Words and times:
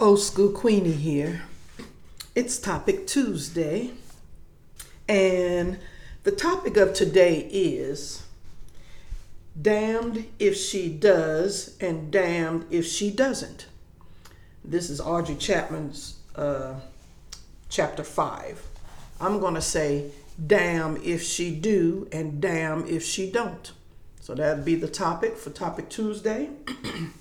Old 0.00 0.20
School 0.20 0.48
Queenie 0.48 0.92
here. 0.92 1.42
It's 2.34 2.58
Topic 2.58 3.06
Tuesday, 3.06 3.90
and 5.06 5.78
the 6.22 6.32
topic 6.32 6.78
of 6.78 6.94
today 6.94 7.46
is 7.52 8.22
damned 9.60 10.24
if 10.38 10.56
she 10.56 10.88
does 10.88 11.76
and 11.82 12.10
damned 12.10 12.64
if 12.70 12.86
she 12.86 13.10
doesn't. 13.10 13.66
This 14.64 14.88
is 14.88 15.02
Audrey 15.02 15.34
Chapman's 15.34 16.14
uh, 16.34 16.76
chapter 17.68 18.02
5. 18.02 18.66
I'm 19.20 19.38
going 19.38 19.54
to 19.54 19.60
say 19.60 20.12
damn 20.46 20.96
if 21.02 21.22
she 21.22 21.54
do 21.54 22.08
and 22.10 22.40
damn 22.40 22.86
if 22.86 23.04
she 23.04 23.30
don't. 23.30 23.70
So 24.22 24.34
that'd 24.34 24.64
be 24.64 24.76
the 24.76 24.88
topic 24.88 25.36
for 25.36 25.50
Topic 25.50 25.90
Tuesday. 25.90 26.48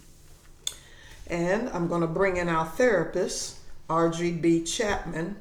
And 1.29 1.69
I'm 1.69 1.87
going 1.87 2.01
to 2.01 2.07
bring 2.07 2.37
in 2.37 2.49
our 2.49 2.65
therapist, 2.65 3.59
R.G.B. 3.89 4.63
Chapman, 4.63 5.35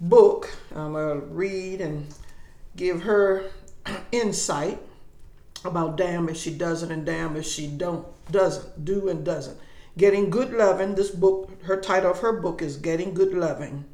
book. 0.00 0.56
I'm 0.74 0.92
going 0.92 1.20
to 1.20 1.26
read 1.26 1.80
and 1.80 2.12
give 2.74 3.02
her 3.02 3.44
insight 4.12 4.80
about 5.64 5.96
damn 5.96 6.28
if 6.28 6.36
she 6.36 6.50
doesn't 6.50 6.90
and 6.90 7.06
damn 7.06 7.36
if 7.36 7.46
she 7.46 7.66
don't 7.66 8.06
doesn't 8.30 8.84
do 8.84 9.08
and 9.08 9.24
doesn't. 9.24 9.58
Getting 9.96 10.30
Good 10.30 10.52
Loving. 10.52 10.94
This 10.94 11.10
book, 11.10 11.62
her 11.62 11.80
title 11.80 12.10
of 12.10 12.18
her 12.18 12.32
book 12.32 12.60
is 12.60 12.76
Getting 12.76 13.14
Good 13.14 13.32
Loving. 13.32 13.84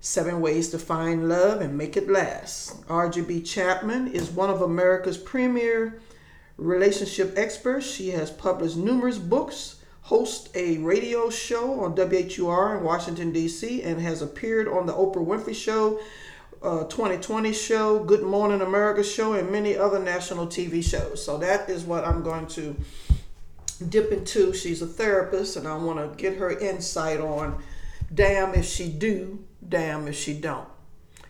Seven 0.00 0.40
Ways 0.40 0.70
to 0.70 0.78
Find 0.78 1.28
Love 1.28 1.60
and 1.60 1.76
Make 1.76 1.96
It 1.96 2.08
Last. 2.08 2.84
RGB 2.86 3.46
Chapman 3.46 4.08
is 4.08 4.30
one 4.30 4.50
of 4.50 4.62
America's 4.62 5.18
premier 5.18 6.00
relationship 6.56 7.34
experts. 7.36 7.86
She 7.86 8.10
has 8.10 8.30
published 8.30 8.76
numerous 8.76 9.18
books, 9.18 9.76
hosts 10.02 10.50
a 10.54 10.78
radio 10.78 11.30
show 11.30 11.80
on 11.80 11.94
WHUR 11.94 12.78
in 12.78 12.84
Washington, 12.84 13.32
D.C., 13.32 13.82
and 13.82 14.00
has 14.00 14.20
appeared 14.20 14.68
on 14.68 14.86
the 14.86 14.92
Oprah 14.92 15.24
Winfrey 15.24 15.54
Show, 15.54 16.00
uh, 16.62 16.84
2020 16.84 17.52
show, 17.52 18.04
Good 18.04 18.22
Morning 18.22 18.60
America 18.60 19.02
show, 19.02 19.34
and 19.34 19.50
many 19.50 19.76
other 19.76 19.98
national 19.98 20.46
TV 20.46 20.82
shows. 20.82 21.24
So 21.24 21.38
that 21.38 21.68
is 21.68 21.84
what 21.84 22.04
I'm 22.04 22.22
going 22.22 22.46
to 22.48 22.76
dip 23.88 24.12
into. 24.12 24.52
She's 24.52 24.82
a 24.82 24.86
therapist, 24.86 25.56
and 25.56 25.66
I 25.66 25.76
want 25.76 25.98
to 25.98 26.16
get 26.22 26.36
her 26.38 26.50
insight 26.50 27.20
on 27.20 27.62
damn 28.12 28.54
if 28.54 28.66
she 28.66 28.88
do, 28.88 29.44
damn 29.66 30.08
if 30.08 30.16
she 30.16 30.34
don't. 30.34 30.68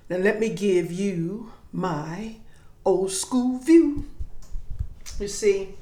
Now 0.08 0.16
let 0.16 0.40
me 0.40 0.48
give 0.48 0.90
you 0.90 1.52
my 1.72 2.36
old 2.84 3.12
school 3.12 3.58
view. 3.58 4.06
You 5.18 5.28
see, 5.28 5.74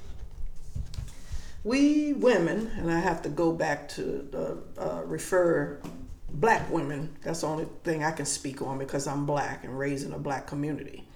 we 1.65 2.13
women, 2.15 2.71
and 2.77 2.91
I 2.91 3.01
have 3.01 3.23
to 3.23 3.29
go 3.29 3.53
back 3.53 3.89
to 3.91 4.61
uh, 4.79 4.81
uh, 4.81 5.03
refer 5.05 5.81
black 6.29 6.71
women, 6.71 7.17
that's 7.23 7.41
the 7.41 7.47
only 7.49 7.67
thing 7.85 8.05
I 8.05 8.13
can 8.13 8.27
speak 8.27 8.63
on 8.63 8.79
because 8.79 9.07
I'm 9.07 9.27
black 9.27 9.65
and 9.65 9.79
raised 9.79 10.07
in 10.07 10.13
a 10.13 10.19
black 10.19 10.47
community, 10.47 11.07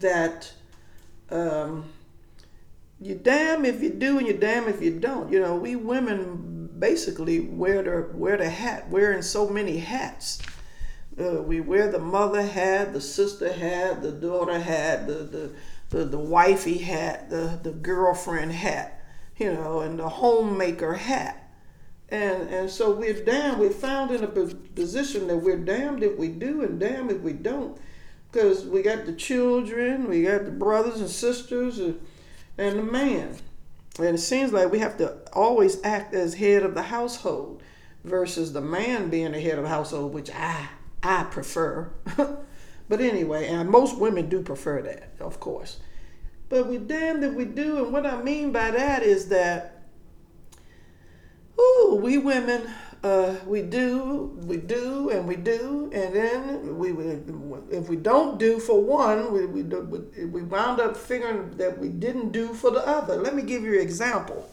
that 0.00 0.52
um, 1.30 1.86
you 3.00 3.14
damn 3.14 3.64
if 3.64 3.82
you 3.82 3.90
do 3.90 4.18
and 4.18 4.26
you 4.26 4.34
damn 4.34 4.68
if 4.68 4.82
you 4.82 4.98
don't. 4.98 5.32
You 5.32 5.40
know, 5.40 5.56
we 5.56 5.74
women 5.76 6.70
basically 6.78 7.40
wear 7.40 7.82
the, 7.82 8.16
wear 8.16 8.36
the 8.36 8.48
hat, 8.48 8.88
wearing 8.90 9.22
so 9.22 9.48
many 9.48 9.78
hats. 9.78 10.40
Uh, 11.18 11.42
we 11.42 11.60
wear 11.60 11.90
the 11.90 11.98
mother 11.98 12.42
hat, 12.42 12.92
the 12.92 13.00
sister 13.00 13.52
hat, 13.52 14.02
the 14.02 14.12
daughter 14.12 14.60
hat, 14.60 15.08
the, 15.08 15.14
the 15.14 15.50
the, 15.90 16.04
the 16.04 16.18
wifey 16.18 16.78
hat, 16.78 17.30
the, 17.30 17.58
the 17.62 17.70
girlfriend 17.70 18.52
hat, 18.52 18.97
you 19.38 19.52
know, 19.52 19.80
and 19.80 19.98
the 19.98 20.08
homemaker 20.08 20.94
hat. 20.94 21.50
And, 22.10 22.48
and 22.48 22.70
so 22.70 22.92
we're 22.92 23.24
damned, 23.24 23.58
we're 23.58 23.70
found 23.70 24.10
in 24.10 24.24
a 24.24 24.28
position 24.28 25.26
that 25.28 25.36
we're 25.36 25.58
damned 25.58 26.02
if 26.02 26.16
we 26.16 26.28
do 26.28 26.62
and 26.62 26.80
damned 26.80 27.10
if 27.10 27.20
we 27.20 27.34
don't. 27.34 27.78
Because 28.30 28.64
we 28.64 28.82
got 28.82 29.06
the 29.06 29.12
children, 29.12 30.08
we 30.08 30.22
got 30.22 30.44
the 30.44 30.50
brothers 30.50 31.00
and 31.00 31.08
sisters, 31.08 31.78
and, 31.78 32.00
and 32.56 32.78
the 32.78 32.82
man. 32.82 33.36
And 33.98 34.14
it 34.14 34.18
seems 34.18 34.52
like 34.52 34.70
we 34.70 34.78
have 34.78 34.96
to 34.98 35.18
always 35.32 35.82
act 35.82 36.14
as 36.14 36.34
head 36.34 36.62
of 36.62 36.74
the 36.74 36.82
household 36.82 37.62
versus 38.04 38.52
the 38.52 38.60
man 38.60 39.10
being 39.10 39.32
the 39.32 39.40
head 39.40 39.58
of 39.58 39.64
the 39.64 39.70
household, 39.70 40.14
which 40.14 40.30
I 40.30 40.68
I 41.02 41.24
prefer. 41.24 41.90
But 42.88 43.00
anyway, 43.00 43.48
and 43.48 43.68
most 43.68 43.98
women 43.98 44.28
do 44.28 44.42
prefer 44.42 44.80
that, 44.82 45.10
of 45.20 45.40
course. 45.40 45.78
But 46.48 46.66
we 46.66 46.78
damned 46.78 47.24
if 47.24 47.34
we 47.34 47.44
do, 47.44 47.84
and 47.84 47.92
what 47.92 48.06
I 48.06 48.22
mean 48.22 48.52
by 48.52 48.70
that 48.70 49.02
is 49.02 49.28
that, 49.28 49.82
ooh, 51.60 51.98
we 52.02 52.16
women, 52.16 52.70
uh, 53.04 53.34
we 53.46 53.62
do, 53.62 54.38
we 54.44 54.56
do, 54.56 55.10
and 55.10 55.28
we 55.28 55.36
do, 55.36 55.90
and 55.92 56.14
then 56.14 56.78
we, 56.78 56.90
if 57.70 57.88
we 57.88 57.96
don't 57.96 58.38
do 58.38 58.58
for 58.58 58.82
one, 58.82 59.30
we, 59.32 59.44
we, 59.44 59.62
we 60.24 60.42
wound 60.42 60.80
up 60.80 60.96
figuring 60.96 61.56
that 61.58 61.78
we 61.78 61.88
didn't 61.88 62.32
do 62.32 62.54
for 62.54 62.70
the 62.70 62.86
other. 62.86 63.16
Let 63.16 63.34
me 63.34 63.42
give 63.42 63.62
you 63.62 63.74
an 63.74 63.80
example. 63.80 64.48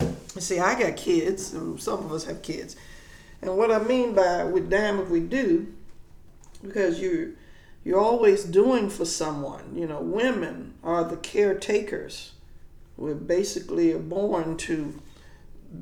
You 0.00 0.40
see, 0.40 0.58
I 0.58 0.78
got 0.78 0.96
kids, 0.96 1.46
some 1.46 2.04
of 2.04 2.12
us 2.12 2.24
have 2.24 2.42
kids. 2.42 2.76
And 3.40 3.56
what 3.56 3.70
I 3.70 3.78
mean 3.82 4.14
by 4.14 4.44
we 4.44 4.60
damn 4.60 4.98
if 5.00 5.08
we 5.08 5.20
do, 5.20 5.72
because 6.62 7.00
you 7.00 7.36
you're 7.84 8.00
always 8.00 8.44
doing 8.44 8.88
for 8.88 9.04
someone. 9.04 9.76
You 9.76 9.86
know, 9.86 10.00
women 10.00 10.74
are 10.82 11.04
the 11.04 11.18
caretakers. 11.18 12.32
We're 12.96 13.14
basically 13.14 13.92
born 13.94 14.56
to 14.58 15.00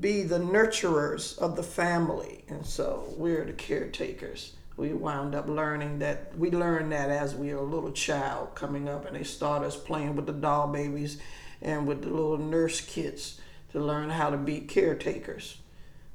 be 0.00 0.22
the 0.22 0.40
nurturers 0.40 1.38
of 1.38 1.54
the 1.54 1.62
family, 1.62 2.44
and 2.48 2.66
so 2.66 3.14
we're 3.16 3.44
the 3.44 3.52
caretakers. 3.52 4.54
We 4.76 4.92
wound 4.94 5.34
up 5.34 5.48
learning 5.48 6.00
that 6.00 6.36
we 6.36 6.50
learned 6.50 6.90
that 6.92 7.10
as 7.10 7.34
we 7.34 7.54
were 7.54 7.60
a 7.60 7.64
little 7.64 7.92
child 7.92 8.54
coming 8.54 8.88
up, 8.88 9.06
and 9.06 9.14
they 9.14 9.22
start 9.22 9.62
us 9.62 9.76
playing 9.76 10.16
with 10.16 10.26
the 10.26 10.32
doll 10.32 10.68
babies 10.68 11.18
and 11.60 11.86
with 11.86 12.02
the 12.02 12.08
little 12.08 12.38
nurse 12.38 12.80
kits 12.80 13.40
to 13.70 13.80
learn 13.80 14.10
how 14.10 14.30
to 14.30 14.36
be 14.36 14.60
caretakers. 14.60 15.58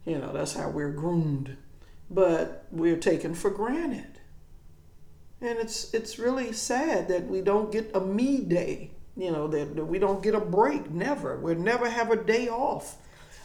You 0.06 0.18
know, 0.18 0.34
that's 0.34 0.54
how 0.54 0.70
we're 0.70 0.92
groomed, 0.92 1.56
but 2.10 2.66
we're 2.72 2.98
taken 2.98 3.36
for 3.36 3.52
granted 3.52 4.17
and 5.42 5.60
it's 5.60 5.94
it's 5.94 6.20
really 6.20 6.52
sad 6.52 7.08
that 7.10 7.28
we 7.28 7.42
don't 7.42 7.72
get 7.72 7.92
a 7.94 8.00
me 8.00 8.40
day. 8.42 8.92
You 9.16 9.32
know 9.32 9.48
that, 9.48 9.76
that 9.76 9.86
we 9.86 10.00
don't 10.00 10.22
get 10.22 10.36
a 10.36 10.40
break. 10.40 10.92
Never. 10.92 11.38
We 11.38 11.56
never 11.56 11.90
have 11.90 12.12
a 12.12 12.24
day 12.24 12.50
off 12.50 12.98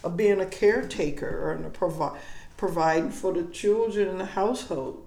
of 0.05 0.17
being 0.17 0.41
a 0.41 0.47
caretaker 0.47 1.53
and 1.53 1.73
provi- 1.73 2.19
providing 2.57 3.11
for 3.11 3.33
the 3.33 3.45
children 3.45 4.09
in 4.09 4.19
the 4.19 4.25
household. 4.25 5.07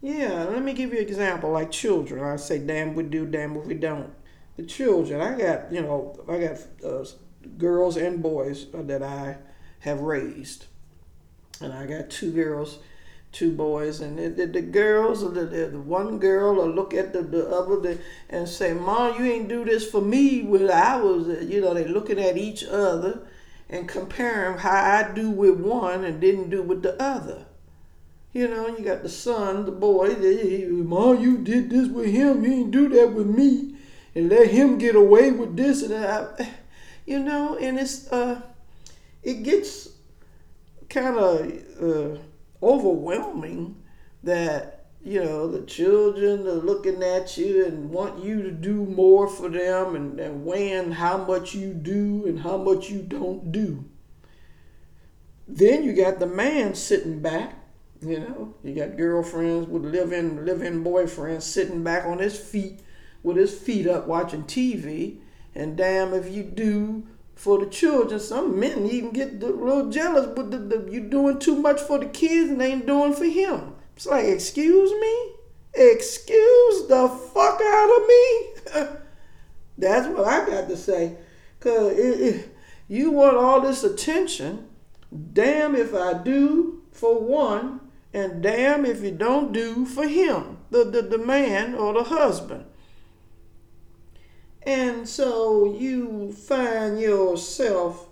Yeah, 0.00 0.44
let 0.44 0.62
me 0.62 0.74
give 0.74 0.92
you 0.92 1.00
an 1.00 1.06
example. 1.06 1.50
Like 1.50 1.72
children, 1.72 2.22
I 2.22 2.36
say, 2.36 2.58
damn 2.58 2.94
we 2.94 3.02
do, 3.02 3.26
damn 3.26 3.56
if 3.56 3.66
we 3.66 3.74
don't. 3.74 4.12
The 4.56 4.62
children, 4.64 5.20
I 5.20 5.36
got 5.36 5.72
you 5.72 5.82
know, 5.82 6.18
I 6.28 6.38
got 6.38 6.58
uh, 6.84 7.04
girls 7.56 7.96
and 7.96 8.22
boys 8.22 8.66
that 8.72 9.02
I 9.02 9.38
have 9.80 10.00
raised, 10.00 10.66
and 11.60 11.72
I 11.72 11.86
got 11.86 12.10
two 12.10 12.32
girls 12.32 12.78
two 13.32 13.52
boys, 13.52 14.00
and 14.00 14.18
the, 14.18 14.28
the, 14.28 14.46
the 14.46 14.62
girls, 14.62 15.20
the, 15.20 15.44
the, 15.44 15.78
one 15.78 16.18
girl 16.18 16.54
will 16.54 16.70
look 16.70 16.94
at 16.94 17.12
the, 17.12 17.22
the 17.22 17.46
other 17.48 17.80
the, 17.80 17.98
and 18.30 18.48
say, 18.48 18.72
Mom, 18.72 19.22
you 19.22 19.30
ain't 19.30 19.48
do 19.48 19.64
this 19.64 19.88
for 19.88 20.00
me 20.00 20.42
when 20.42 20.70
I 20.70 20.96
was, 20.96 21.28
uh, 21.28 21.40
you 21.40 21.60
know, 21.60 21.74
they 21.74 21.86
looking 21.86 22.18
at 22.18 22.36
each 22.36 22.64
other 22.64 23.26
and 23.68 23.88
comparing 23.88 24.58
how 24.58 24.70
I 24.70 25.12
do 25.12 25.30
with 25.30 25.60
one 25.60 26.04
and 26.04 26.20
didn't 26.20 26.50
do 26.50 26.62
with 26.62 26.82
the 26.82 27.00
other. 27.02 27.44
You 28.32 28.48
know, 28.48 28.68
you 28.68 28.84
got 28.84 29.02
the 29.02 29.08
son, 29.08 29.66
the 29.66 29.72
boy, 29.72 30.14
they, 30.14 30.64
Mom, 30.66 31.20
you 31.20 31.38
did 31.38 31.70
this 31.70 31.88
with 31.88 32.06
him, 32.06 32.44
you 32.44 32.52
ain't 32.52 32.70
do 32.70 32.88
that 32.88 33.12
with 33.12 33.26
me, 33.26 33.74
and 34.14 34.28
let 34.30 34.48
him 34.48 34.78
get 34.78 34.96
away 34.96 35.30
with 35.32 35.56
this 35.56 35.82
and 35.82 35.92
that. 35.92 36.50
You 37.04 37.20
know, 37.20 37.56
and 37.56 37.78
it's, 37.78 38.10
uh, 38.10 38.40
it 39.22 39.42
gets 39.42 39.88
kind 40.88 41.16
of, 41.16 41.52
uh, 41.80 42.18
overwhelming 42.62 43.82
that 44.22 44.86
you 45.02 45.22
know 45.22 45.46
the 45.46 45.64
children 45.66 46.46
are 46.46 46.52
looking 46.52 47.02
at 47.02 47.36
you 47.36 47.64
and 47.64 47.90
want 47.90 48.22
you 48.22 48.42
to 48.42 48.50
do 48.50 48.84
more 48.84 49.28
for 49.28 49.48
them 49.48 49.94
and, 49.94 50.18
and 50.18 50.44
weighing 50.44 50.92
how 50.92 51.18
much 51.18 51.54
you 51.54 51.72
do 51.72 52.26
and 52.26 52.40
how 52.40 52.56
much 52.56 52.90
you 52.90 53.00
don't 53.00 53.52
do. 53.52 53.84
Then 55.46 55.84
you 55.84 55.94
got 55.94 56.18
the 56.18 56.26
man 56.26 56.74
sitting 56.74 57.20
back 57.20 57.54
you 58.00 58.20
know 58.20 58.54
you 58.62 58.74
got 58.74 58.96
girlfriends 58.96 59.66
with 59.66 59.84
live-in 59.84 60.44
live-in 60.46 60.84
boyfriends 60.84 61.42
sitting 61.42 61.82
back 61.82 62.04
on 62.06 62.18
his 62.18 62.38
feet 62.38 62.80
with 63.22 63.36
his 63.36 63.52
feet 63.52 63.86
up 63.86 64.06
watching 64.06 64.44
tv 64.44 65.18
and 65.54 65.76
damn 65.76 66.14
if 66.14 66.30
you 66.30 66.42
do 66.42 67.06
for 67.38 67.58
the 67.60 67.66
children. 67.66 68.18
Some 68.18 68.58
men 68.58 68.84
even 68.86 69.12
get 69.12 69.40
a 69.40 69.46
little 69.46 69.90
jealous, 69.90 70.26
but 70.26 70.50
the, 70.50 70.58
the, 70.58 70.90
you 70.90 71.00
doing 71.00 71.38
too 71.38 71.54
much 71.54 71.80
for 71.80 71.96
the 71.98 72.06
kids 72.06 72.50
and 72.50 72.60
ain't 72.60 72.84
doing 72.84 73.14
for 73.14 73.26
him. 73.26 73.74
It's 73.94 74.06
like, 74.06 74.24
excuse 74.24 74.90
me? 74.90 75.34
Excuse 75.72 76.88
the 76.88 77.08
fuck 77.08 77.60
out 77.62 77.96
of 77.96 78.08
me? 78.08 78.96
That's 79.78 80.08
what 80.08 80.26
I 80.26 80.44
got 80.46 80.68
to 80.68 80.76
say. 80.76 81.16
Because 81.58 81.96
if 81.96 82.48
you 82.88 83.12
want 83.12 83.36
all 83.36 83.60
this 83.60 83.84
attention 83.84 84.68
damn 85.32 85.76
if 85.76 85.94
I 85.94 86.14
do 86.14 86.82
for 86.90 87.20
one, 87.20 87.80
and 88.12 88.42
damn 88.42 88.84
if 88.84 89.02
you 89.02 89.12
don't 89.12 89.52
do 89.52 89.86
for 89.86 90.08
him, 90.08 90.58
the, 90.70 90.82
the, 90.82 91.02
the 91.02 91.18
man 91.18 91.76
or 91.76 91.92
the 91.92 92.04
husband. 92.04 92.64
And 94.62 95.08
so 95.08 95.76
you 95.78 96.32
find 96.32 97.00
yourself 97.00 98.08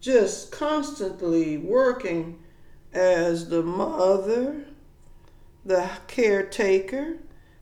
just 0.00 0.50
constantly 0.50 1.58
working 1.58 2.38
as 2.92 3.48
the 3.48 3.62
mother, 3.62 4.64
the 5.64 5.90
caretaker, 6.06 7.18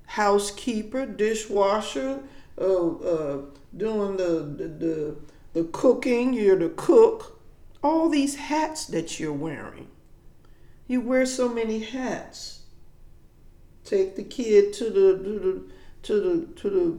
housekeeper, 0.06 1.06
dishwasher, 1.06 2.20
uh, 2.58 2.88
uh, 2.88 3.42
doing 3.76 4.16
the, 4.16 4.54
the, 4.56 4.68
the, 4.68 5.16
the 5.54 5.64
cooking, 5.72 6.32
you're 6.32 6.58
the 6.58 6.68
cook, 6.70 7.40
all 7.82 8.08
these 8.08 8.36
hats 8.36 8.86
that 8.86 9.18
you're 9.18 9.32
wearing. 9.32 9.88
You 10.86 11.00
wear 11.00 11.26
so 11.26 11.48
many 11.48 11.80
hats. 11.80 12.60
Take 13.84 14.16
the 14.16 14.22
kid 14.22 14.72
to 14.74 14.84
the 14.84 15.18
to 15.22 15.38
the 15.38 15.62
to 16.02 16.20
the 16.20 16.60
to 16.60 16.70
the 16.70 16.98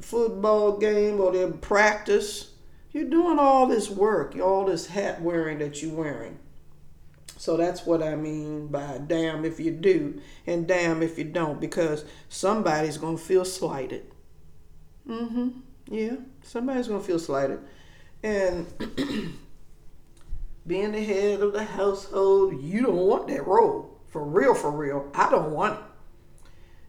football 0.00 0.78
game 0.78 1.20
or 1.20 1.32
their 1.32 1.50
practice. 1.50 2.52
You're 2.92 3.10
doing 3.10 3.38
all 3.38 3.66
this 3.66 3.90
work, 3.90 4.36
all 4.40 4.64
this 4.64 4.86
hat 4.86 5.20
wearing 5.20 5.58
that 5.58 5.82
you're 5.82 5.94
wearing. 5.94 6.38
So 7.38 7.56
that's 7.56 7.84
what 7.84 8.02
I 8.02 8.16
mean 8.16 8.68
by 8.68 8.98
damn 9.06 9.44
if 9.44 9.60
you 9.60 9.70
do 9.70 10.20
and 10.46 10.66
damn 10.66 11.02
if 11.02 11.18
you 11.18 11.24
don't, 11.24 11.60
because 11.60 12.04
somebody's 12.28 12.96
gonna 12.96 13.18
feel 13.18 13.44
slighted. 13.44 14.10
Mm-hmm. 15.08 15.50
Yeah, 15.88 16.16
somebody's 16.42 16.88
gonna 16.88 17.02
feel 17.02 17.18
slighted. 17.18 17.60
And 18.22 18.66
being 20.66 20.92
the 20.92 21.04
head 21.04 21.40
of 21.40 21.52
the 21.52 21.64
household, 21.64 22.60
you 22.62 22.82
don't 22.82 22.96
want 22.96 23.28
that 23.28 23.46
role. 23.46 24.00
For 24.08 24.24
real, 24.24 24.54
for 24.54 24.70
real. 24.70 25.10
I 25.14 25.30
don't 25.30 25.50
want 25.50 25.78
it. 25.78 25.84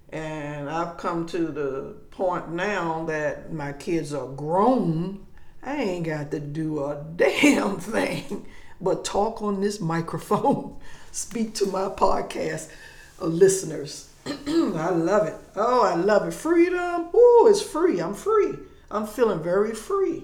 And 0.09 0.69
I've 0.69 0.97
come 0.97 1.25
to 1.27 1.47
the 1.47 1.95
point 2.11 2.49
now 2.49 3.05
that 3.05 3.51
my 3.51 3.73
kids 3.73 4.13
are 4.13 4.27
grown. 4.27 5.25
I 5.61 5.75
ain't 5.75 6.05
got 6.05 6.31
to 6.31 6.39
do 6.39 6.83
a 6.83 7.03
damn 7.15 7.77
thing 7.77 8.45
but 8.79 9.03
talk 9.03 9.41
on 9.41 9.61
this 9.61 9.79
microphone, 9.79 10.77
speak 11.11 11.53
to 11.55 11.65
my 11.67 11.89
podcast 11.89 12.69
uh, 13.21 13.25
listeners. 13.25 14.09
I 14.25 14.89
love 14.89 15.27
it. 15.27 15.35
Oh, 15.55 15.83
I 15.83 15.95
love 15.95 16.27
it. 16.27 16.33
Freedom. 16.33 17.07
Oh, 17.13 17.47
it's 17.49 17.61
free. 17.61 17.99
I'm 17.99 18.13
free. 18.13 18.53
I'm 18.91 19.07
feeling 19.07 19.41
very 19.41 19.73
free. 19.73 20.23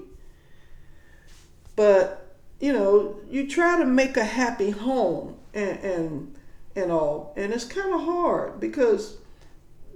But, 1.75 2.35
you 2.59 2.73
know, 2.73 3.19
you 3.29 3.47
try 3.49 3.79
to 3.79 3.85
make 3.85 4.17
a 4.17 4.23
happy 4.23 4.71
home 4.71 5.37
and 5.53 5.79
and, 5.79 6.35
and 6.75 6.91
all, 6.91 7.33
and 7.37 7.53
it's 7.53 7.65
kind 7.65 7.93
of 7.93 8.01
hard 8.01 8.59
because 8.59 9.17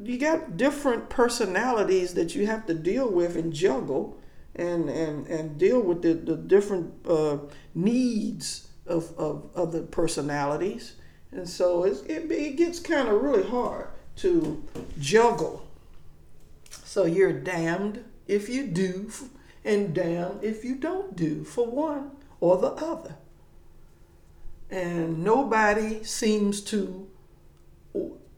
you 0.02 0.18
got 0.18 0.58
different 0.58 1.10
personalities 1.10 2.14
that 2.14 2.36
you 2.36 2.46
have 2.46 2.66
to 2.68 2.74
deal 2.74 3.10
with 3.10 3.36
and 3.36 3.54
juggle 3.54 4.18
and 4.56 4.90
and 4.90 5.28
and 5.28 5.58
deal 5.58 5.82
with 5.82 6.02
the, 6.02 6.14
the 6.14 6.36
different 6.36 6.94
uh, 7.08 7.38
needs 7.74 8.68
of, 8.88 9.14
of, 9.18 9.50
of 9.54 9.72
the 9.72 9.82
personalities. 9.82 10.96
And 11.32 11.48
so 11.48 11.84
it, 11.84 11.98
it 12.08 12.56
gets 12.56 12.80
kind 12.80 13.08
of 13.08 13.22
really 13.22 13.44
hard 13.44 13.88
to 14.18 14.64
juggle. 15.00 15.68
So 16.70 17.06
you're 17.06 17.34
damned 17.34 18.04
if 18.28 18.50
you 18.50 18.68
do 18.68 19.12
and 19.64 19.94
damned 19.94 20.44
if 20.44 20.64
you 20.64 20.76
don't 20.76 21.16
do 21.16 21.44
for 21.44 21.68
one 21.68 22.12
or 22.40 22.58
the 22.58 22.70
other. 22.70 23.16
And 24.70 25.24
nobody 25.24 26.04
seems 26.04 26.62
to 26.62 27.08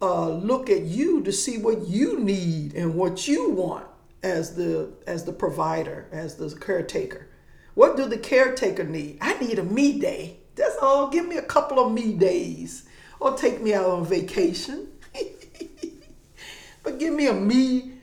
uh, 0.01 0.29
look 0.29 0.69
at 0.69 0.83
you 0.83 1.21
to 1.23 1.31
see 1.31 1.57
what 1.57 1.87
you 1.87 2.19
need 2.19 2.73
and 2.73 2.95
what 2.95 3.27
you 3.27 3.49
want 3.49 3.85
as 4.23 4.55
the 4.55 4.91
as 5.07 5.23
the 5.25 5.33
provider, 5.33 6.07
as 6.11 6.35
the 6.35 6.49
caretaker. 6.55 7.27
What 7.75 7.95
do 7.97 8.05
the 8.05 8.17
caretaker 8.17 8.83
need? 8.83 9.17
I 9.21 9.37
need 9.39 9.59
a 9.59 9.63
me 9.63 9.99
day. 9.99 10.39
That's 10.55 10.77
all. 10.81 11.09
Give 11.09 11.27
me 11.27 11.37
a 11.37 11.41
couple 11.41 11.79
of 11.79 11.91
me 11.91 12.13
days, 12.13 12.85
or 13.19 13.37
take 13.37 13.61
me 13.61 13.73
out 13.73 13.85
on 13.85 14.05
vacation. 14.05 14.89
but 16.83 16.99
give 16.99 17.13
me 17.13 17.27
a 17.27 17.33
me 17.33 17.93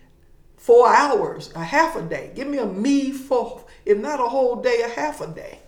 four 0.67 0.89
hours, 0.89 1.53
a 1.55 1.63
half 1.63 1.95
a 1.95 2.03
day. 2.03 2.33
Give 2.35 2.49
me 2.49 2.59
a 2.59 2.67
me 2.67 3.13
for, 3.13 3.65
if 3.85 3.99
not 3.99 4.19
a 4.19 4.25
whole 4.25 4.57
day, 4.57 4.83
a 4.83 4.89
half 4.89 5.21
a 5.21 5.29
day. 5.29 5.61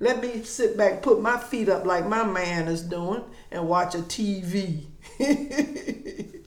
Let 0.00 0.22
me 0.22 0.44
sit 0.44 0.76
back, 0.76 1.02
put 1.02 1.20
my 1.20 1.36
feet 1.38 1.68
up 1.68 1.84
like 1.84 2.06
my 2.06 2.24
man 2.24 2.68
is 2.68 2.82
doing, 2.82 3.24
and 3.50 3.68
watch 3.68 3.94
a 3.94 3.98
TV. 3.98 4.86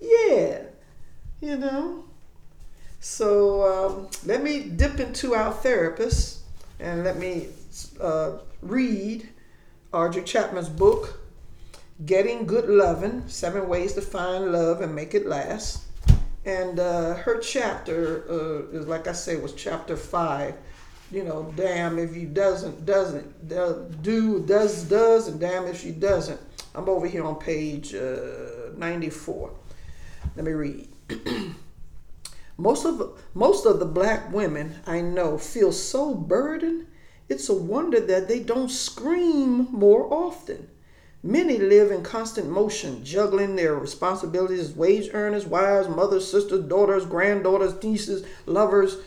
yeah, 0.00 0.62
you 1.40 1.56
know. 1.56 2.04
So 3.00 3.62
um, 3.64 4.08
let 4.26 4.42
me 4.42 4.60
dip 4.60 5.00
into 5.00 5.34
our 5.34 5.52
therapist 5.52 6.40
and 6.78 7.02
let 7.02 7.16
me 7.18 7.48
uh, 8.00 8.32
read 8.60 9.28
Audrey 9.92 10.22
Chapman's 10.22 10.68
book, 10.68 11.20
Getting 12.04 12.44
Good 12.44 12.68
Loving 12.68 13.26
Seven 13.26 13.68
Ways 13.68 13.94
to 13.94 14.02
Find 14.02 14.52
Love 14.52 14.82
and 14.82 14.94
Make 14.94 15.14
It 15.14 15.26
Last. 15.26 15.84
And 16.44 16.78
uh, 16.78 17.14
her 17.14 17.38
chapter 17.38 18.24
uh, 18.30 18.76
is, 18.76 18.86
like 18.86 19.08
I 19.08 19.12
say, 19.12 19.36
was 19.36 19.54
chapter 19.54 19.96
five. 19.96 20.54
You 21.10 21.24
know, 21.24 21.52
damn 21.56 21.98
if 21.98 22.14
you 22.14 22.26
doesn't, 22.26 22.86
doesn't, 22.86 23.48
do, 24.02 24.44
does, 24.46 24.84
does, 24.84 25.26
and 25.26 25.40
damn 25.40 25.66
if 25.66 25.80
she 25.80 25.90
doesn't. 25.90 26.40
I'm 26.74 26.88
over 26.88 27.06
here 27.06 27.24
on 27.24 27.36
page 27.36 27.94
uh, 27.94 28.70
94. 28.76 29.50
Let 30.36 30.44
me 30.44 30.52
read. 30.52 30.88
Most 32.56 32.84
of, 32.84 33.18
most 33.32 33.64
of 33.64 33.78
the 33.78 33.86
black 33.86 34.30
women 34.34 34.74
I 34.86 35.00
know 35.00 35.38
feel 35.38 35.72
so 35.72 36.14
burdened, 36.14 36.86
it's 37.26 37.48
a 37.48 37.54
wonder 37.54 38.00
that 38.00 38.28
they 38.28 38.40
don't 38.40 38.70
scream 38.70 39.68
more 39.70 40.12
often. 40.12 40.68
Many 41.22 41.56
live 41.56 41.90
in 41.90 42.02
constant 42.02 42.50
motion, 42.50 43.02
juggling 43.02 43.56
their 43.56 43.76
responsibilities 43.76 44.60
as 44.60 44.76
wage 44.76 45.08
earners, 45.14 45.46
wives, 45.46 45.88
mothers, 45.88 46.30
sisters, 46.30 46.66
daughters, 46.66 47.06
granddaughters, 47.06 47.82
nieces, 47.82 48.26
lovers, 48.44 48.98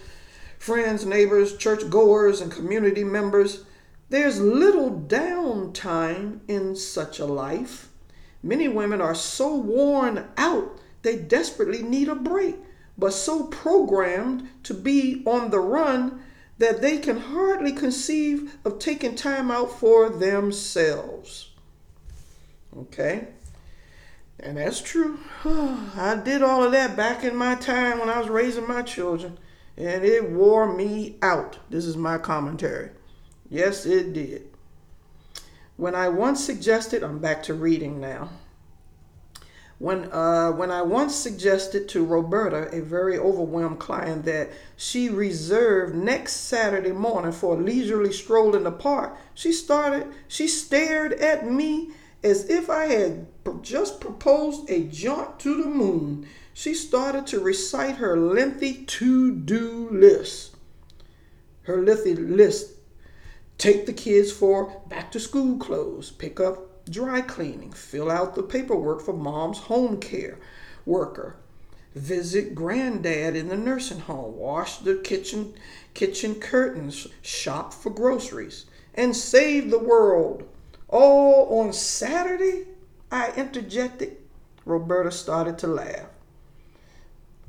friends, 0.57 1.05
neighbors, 1.05 1.55
church 1.55 1.87
goers, 1.91 2.41
and 2.41 2.51
community 2.51 3.03
members. 3.03 3.65
There's 4.13 4.39
little 4.39 4.91
downtime 4.91 6.41
in 6.47 6.75
such 6.75 7.17
a 7.17 7.25
life. 7.25 7.89
Many 8.43 8.67
women 8.67 9.01
are 9.01 9.15
so 9.15 9.55
worn 9.55 10.27
out 10.37 10.77
they 11.01 11.15
desperately 11.15 11.81
need 11.81 12.07
a 12.07 12.13
break 12.13 12.57
but 12.95 13.11
so 13.11 13.45
programmed 13.47 14.47
to 14.65 14.75
be 14.75 15.23
on 15.25 15.49
the 15.49 15.59
run 15.59 16.21
that 16.59 16.79
they 16.79 16.99
can 16.99 17.21
hardly 17.21 17.71
conceive 17.71 18.55
of 18.63 18.77
taking 18.77 19.15
time 19.15 19.49
out 19.49 19.79
for 19.79 20.09
themselves. 20.09 21.49
Okay? 22.77 23.29
And 24.39 24.57
that's 24.57 24.79
true. 24.79 25.17
I 25.43 26.21
did 26.23 26.43
all 26.43 26.63
of 26.63 26.71
that 26.73 26.95
back 26.95 27.23
in 27.23 27.35
my 27.35 27.55
time 27.55 27.97
when 27.97 28.11
I 28.11 28.19
was 28.19 28.29
raising 28.29 28.67
my 28.67 28.83
children, 28.83 29.39
and 29.75 30.05
it 30.05 30.29
wore 30.29 30.71
me 30.71 31.15
out. 31.23 31.57
This 31.71 31.85
is 31.85 31.97
my 31.97 32.19
commentary. 32.19 32.91
Yes, 33.53 33.85
it 33.85 34.13
did. 34.13 34.47
When 35.77 35.93
I 35.93 36.09
once 36.09 36.43
suggested, 36.43 37.03
I'm 37.03 37.19
back 37.19 37.43
to 37.43 37.53
reading 37.53 38.01
now. 38.01 38.29
When, 39.77 40.11
uh, 40.11 40.53
when 40.53 40.71
I 40.71 40.81
once 40.81 41.13
suggested 41.13 41.87
to 41.89 42.03
Roberta, 42.03 42.75
a 42.75 42.81
very 42.81 43.15
overwhelmed 43.15 43.77
client, 43.77 44.25
that 44.25 44.49
she 44.75 45.07
reserve 45.07 45.93
next 45.93 46.47
Saturday 46.47 46.93
morning 46.93 47.31
for 47.31 47.53
a 47.53 47.61
leisurely 47.61 48.11
stroll 48.11 48.55
in 48.55 48.63
the 48.63 48.71
park, 48.71 49.15
she 49.35 49.51
started, 49.51 50.07
she 50.27 50.47
stared 50.47 51.13
at 51.13 51.45
me 51.45 51.91
as 52.23 52.49
if 52.49 52.71
I 52.71 52.85
had 52.85 53.27
just 53.61 54.01
proposed 54.01 54.67
a 54.67 54.85
jaunt 54.85 55.39
to 55.41 55.61
the 55.61 55.69
moon. 55.69 56.25
She 56.55 56.73
started 56.73 57.27
to 57.27 57.39
recite 57.39 57.97
her 57.97 58.17
lengthy 58.17 58.83
to 58.85 59.31
do 59.31 59.89
list. 59.91 60.55
Her 61.63 61.79
lengthy 61.83 62.15
list 62.15 62.72
take 63.57 63.85
the 63.85 63.93
kids 63.93 64.31
for 64.31 64.81
back 64.87 65.11
to 65.11 65.19
school 65.19 65.57
clothes, 65.57 66.11
pick 66.11 66.39
up 66.39 66.85
dry 66.89 67.21
cleaning, 67.21 67.71
fill 67.71 68.11
out 68.11 68.35
the 68.35 68.43
paperwork 68.43 69.01
for 69.01 69.13
mom's 69.13 69.59
home 69.59 69.99
care 69.99 70.37
worker, 70.85 71.37
visit 71.95 72.53
granddad 72.55 73.35
in 73.35 73.47
the 73.47 73.57
nursing 73.57 73.99
home, 73.99 74.35
wash 74.37 74.77
the 74.79 74.95
kitchen 74.95 75.53
kitchen 75.93 76.35
curtains, 76.35 77.07
shop 77.21 77.73
for 77.73 77.89
groceries, 77.89 78.65
and 78.95 79.15
save 79.15 79.69
the 79.69 79.79
world. 79.79 80.47
All 80.89 81.59
on 81.59 81.73
Saturday? 81.73 82.67
I 83.11 83.31
interjected. 83.35 84.17
Roberta 84.65 85.11
started 85.11 85.57
to 85.59 85.67
laugh. 85.67 86.07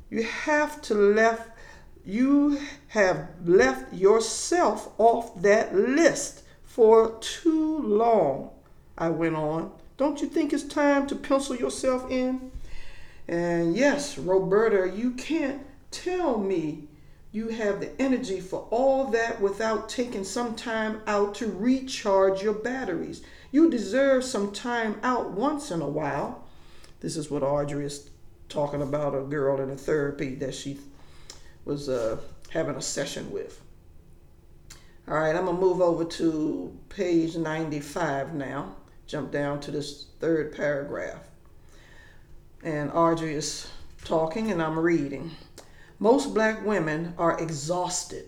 You 0.09 0.23
have 0.23 0.81
to 0.83 0.93
left 0.93 1.49
you 2.05 2.59
have 2.89 3.29
left 3.43 3.93
yourself 3.93 4.89
off 4.97 5.41
that 5.41 5.75
list 5.75 6.43
for 6.63 7.17
too 7.19 7.79
long. 7.81 8.51
I 8.97 9.09
went 9.09 9.35
on. 9.35 9.71
Don't 9.97 10.21
you 10.21 10.27
think 10.27 10.53
it's 10.53 10.63
time 10.63 11.07
to 11.07 11.15
pencil 11.15 11.55
yourself 11.55 12.09
in? 12.11 12.51
And 13.27 13.75
yes, 13.75 14.17
Roberta, 14.17 14.91
you 14.95 15.11
can't 15.11 15.65
tell 15.89 16.37
me 16.37 16.87
you 17.31 17.49
have 17.49 17.79
the 17.79 17.99
energy 18.01 18.39
for 18.39 18.67
all 18.71 19.05
that 19.11 19.41
without 19.41 19.89
taking 19.89 20.23
some 20.23 20.55
time 20.55 21.01
out 21.07 21.35
to 21.35 21.47
recharge 21.47 22.41
your 22.41 22.53
batteries. 22.53 23.21
You 23.51 23.69
deserve 23.69 24.23
some 24.23 24.51
time 24.51 24.99
out 25.01 25.31
once 25.31 25.71
in 25.71 25.81
a 25.81 25.87
while. 25.87 26.43
This 27.01 27.17
is 27.17 27.31
what 27.31 27.43
Audrey 27.43 27.85
is 27.85 28.09
talking 28.47 28.81
about 28.81 29.15
a 29.15 29.21
girl 29.21 29.59
in 29.59 29.69
a 29.69 29.75
therapy 29.75 30.35
that 30.35 30.53
she 30.53 30.77
was 31.65 31.89
uh, 31.89 32.17
having 32.49 32.75
a 32.75 32.81
session 32.81 33.31
with. 33.31 33.61
All 35.07 35.15
right, 35.15 35.35
I'm 35.35 35.45
to 35.45 35.53
move 35.53 35.81
over 35.81 36.03
to 36.03 36.75
page 36.89 37.35
95 37.35 38.33
now. 38.33 38.75
Jump 39.05 39.31
down 39.31 39.59
to 39.61 39.71
this 39.71 40.07
third 40.19 40.55
paragraph. 40.55 41.19
And 42.63 42.91
Audrey 42.91 43.35
is 43.35 43.67
talking, 44.03 44.51
and 44.51 44.61
I'm 44.61 44.79
reading. 44.79 45.31
Most 45.99 46.33
black 46.33 46.65
women 46.65 47.13
are 47.19 47.39
exhausted. 47.39 48.25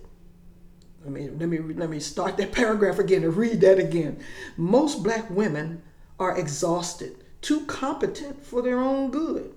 Let 1.04 1.12
me, 1.12 1.30
let 1.30 1.50
me, 1.50 1.60
let 1.60 1.90
me 1.90 2.00
start 2.00 2.38
that 2.38 2.52
paragraph 2.52 3.00
again 3.00 3.24
and 3.24 3.36
read 3.36 3.62
that 3.62 3.80
again. 3.80 4.20
Most 4.56 5.02
black 5.02 5.30
women 5.32 5.82
are 6.20 6.38
exhausted, 6.38 7.24
too 7.42 7.66
competent 7.66 8.46
for 8.46 8.62
their 8.62 8.80
own 8.80 9.10
good. 9.10 9.54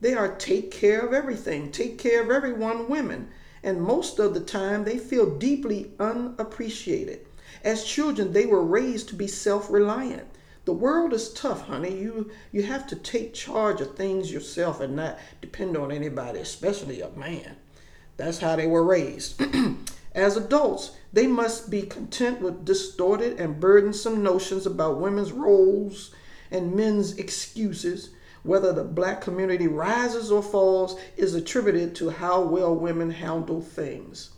They 0.00 0.14
are 0.14 0.34
take 0.36 0.70
care 0.70 1.00
of 1.00 1.12
everything, 1.12 1.72
take 1.72 1.98
care 1.98 2.22
of 2.22 2.30
everyone 2.30 2.88
women, 2.88 3.30
and 3.62 3.82
most 3.82 4.18
of 4.18 4.34
the 4.34 4.40
time 4.40 4.84
they 4.84 4.98
feel 4.98 5.38
deeply 5.38 5.92
unappreciated. 5.98 7.26
As 7.64 7.84
children, 7.84 8.32
they 8.32 8.46
were 8.46 8.62
raised 8.62 9.08
to 9.08 9.16
be 9.16 9.26
self 9.26 9.70
reliant. 9.70 10.28
The 10.64 10.72
world 10.72 11.12
is 11.12 11.32
tough, 11.32 11.62
honey. 11.62 11.98
You 11.98 12.30
you 12.52 12.62
have 12.62 12.86
to 12.88 12.96
take 12.96 13.34
charge 13.34 13.80
of 13.80 13.96
things 13.96 14.30
yourself 14.30 14.80
and 14.80 14.94
not 14.94 15.18
depend 15.40 15.76
on 15.76 15.90
anybody, 15.90 16.40
especially 16.40 17.00
a 17.00 17.10
man. 17.10 17.56
That's 18.16 18.38
how 18.38 18.56
they 18.56 18.66
were 18.66 18.84
raised. 18.84 19.42
As 20.14 20.36
adults, 20.36 20.92
they 21.12 21.26
must 21.26 21.70
be 21.70 21.82
content 21.82 22.40
with 22.40 22.64
distorted 22.64 23.40
and 23.40 23.60
burdensome 23.60 24.22
notions 24.22 24.66
about 24.66 25.00
women's 25.00 25.32
roles 25.32 26.14
and 26.50 26.74
men's 26.74 27.16
excuses 27.16 28.10
whether 28.48 28.72
the 28.72 28.82
black 28.82 29.20
community 29.20 29.68
rises 29.68 30.32
or 30.32 30.42
falls 30.42 30.98
is 31.18 31.34
attributed 31.34 31.94
to 31.94 32.08
how 32.08 32.40
well 32.40 32.74
women 32.74 33.10
handle 33.10 33.60
things. 33.60 34.30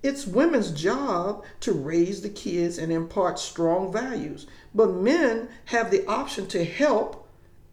It's 0.00 0.28
women's 0.28 0.70
job 0.70 1.44
to 1.60 1.72
raise 1.72 2.22
the 2.22 2.28
kids 2.28 2.78
and 2.78 2.92
impart 2.92 3.40
strong 3.40 3.92
values, 3.92 4.46
but 4.72 4.94
men 4.94 5.48
have 5.66 5.90
the 5.90 6.06
option 6.06 6.46
to 6.48 6.64
help 6.64 7.28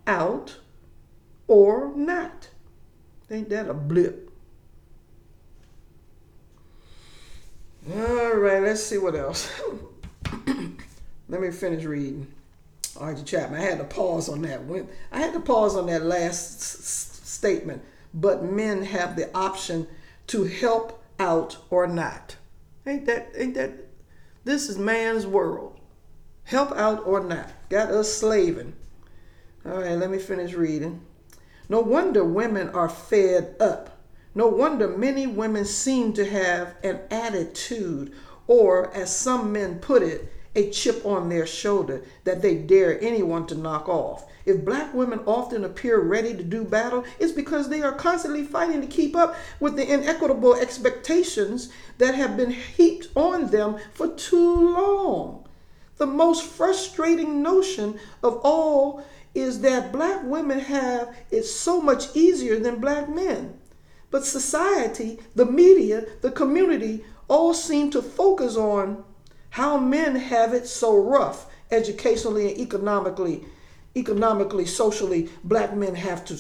out 0.07 0.57
or 1.47 1.93
not. 1.95 2.49
Ain't 3.29 3.49
that 3.49 3.69
a 3.69 3.73
blip? 3.75 4.31
All 7.95 8.35
right, 8.35 8.61
let's 8.61 8.83
see 8.83 8.97
what 8.97 9.15
else. 9.15 9.51
Let 11.29 11.41
me 11.41 11.51
finish 11.51 11.83
reading. 11.83 12.27
Archie 13.00 13.24
Chapman. 13.24 13.62
I 13.62 13.65
had 13.65 13.77
to 13.79 13.84
pause 13.84 14.29
on 14.29 14.41
that. 14.44 14.65
When 14.65 14.88
I 15.12 15.20
had 15.20 15.34
to 15.34 15.39
pause 15.39 15.75
on 15.75 15.88
that 15.88 16.03
last 16.03 16.60
s- 16.60 17.22
statement. 17.24 17.82
But 18.13 18.44
men 18.44 18.84
have 18.84 19.15
the 19.15 19.36
option 19.36 19.88
to 20.27 20.44
help 20.44 21.03
out 21.20 21.58
or 21.70 21.88
not. 21.88 22.36
Ain't 22.86 23.06
that? 23.06 23.29
Ain't 23.36 23.53
that? 23.56 23.74
This 24.46 24.70
is 24.70 24.77
man's 24.77 25.27
world. 25.27 25.79
Help 26.46 26.72
out 26.72 27.06
or 27.06 27.24
not. 27.24 27.51
Got 27.70 27.91
us 27.91 28.12
slaving. 28.12 28.74
All 29.65 29.82
right, 29.82 29.98
let 29.98 30.10
me 30.10 30.18
finish 30.18 30.53
reading. 30.53 31.01
No 31.68 31.82
wonder 31.82 32.24
women 32.24 32.70
are 32.70 32.89
fed 32.89 33.56
up. 33.60 34.00
No 34.34 34.48
wonder 34.48 34.88
many 34.88 35.27
women 35.27 35.65
seem 35.65 36.13
to 36.13 36.25
have 36.25 36.75
an 36.84 37.01
attitude, 37.12 38.13
or 38.48 38.91
as 38.96 39.15
some 39.15 39.51
men 39.51 39.79
put 39.79 40.01
it, 40.01 40.32
a 40.56 40.70
chip 40.72 41.06
on 41.06 41.29
their 41.29 41.46
shoulder 41.46 42.03
that 42.24 42.41
they 42.41 42.56
dare 42.56 43.01
anyone 43.01 43.46
to 43.48 43.56
knock 43.56 43.88
off. 43.88 44.25
If 44.46 44.65
black 44.65 44.94
women 44.94 45.20
often 45.25 45.63
appear 45.63 46.00
ready 46.00 46.34
to 46.34 46.44
do 46.44 46.63
battle, 46.63 47.03
it's 47.20 47.32
because 47.32 47.70
they 47.70 47.82
are 47.82 47.91
constantly 47.91 48.44
fighting 48.44 48.82
to 48.82 48.88
keep 48.88 49.15
up 49.15 49.36
with 49.60 49.75
the 49.75 49.91
inequitable 49.91 50.56
expectations 50.56 51.72
that 52.00 52.15
have 52.15 52.36
been 52.36 52.51
heaped 52.51 53.10
on 53.15 53.51
them 53.51 53.77
for 53.94 54.08
too 54.08 54.74
long. 54.74 55.48
The 55.98 56.08
most 56.08 56.44
frustrating 56.44 57.44
notion 57.44 58.00
of 58.24 58.39
all 58.44 59.03
is 59.36 59.62
that 59.62 59.91
black 59.91 60.24
women 60.24 60.60
have 60.60 61.15
it 61.29 61.44
so 61.44 61.82
much 61.82 62.15
easier 62.15 62.58
than 62.60 62.79
black 62.79 63.10
men. 63.10 63.60
But 64.10 64.25
society, 64.25 65.20
the 65.36 65.46
media, 65.46 66.06
the 66.22 66.32
community 66.32 67.06
all 67.27 67.53
seem 67.53 67.91
to 67.91 68.01
focus 68.01 68.56
on 68.56 69.03
how 69.51 69.77
men 69.77 70.15
have 70.15 70.53
it 70.53 70.68
so 70.68 70.98
rough 70.98 71.48
educationally 71.72 72.50
and 72.50 72.60
economically, 72.60 73.46
economically, 73.96 74.65
socially, 74.65 75.29
black 75.44 75.75
men 75.75 75.96
have 75.96 76.25
to 76.25 76.38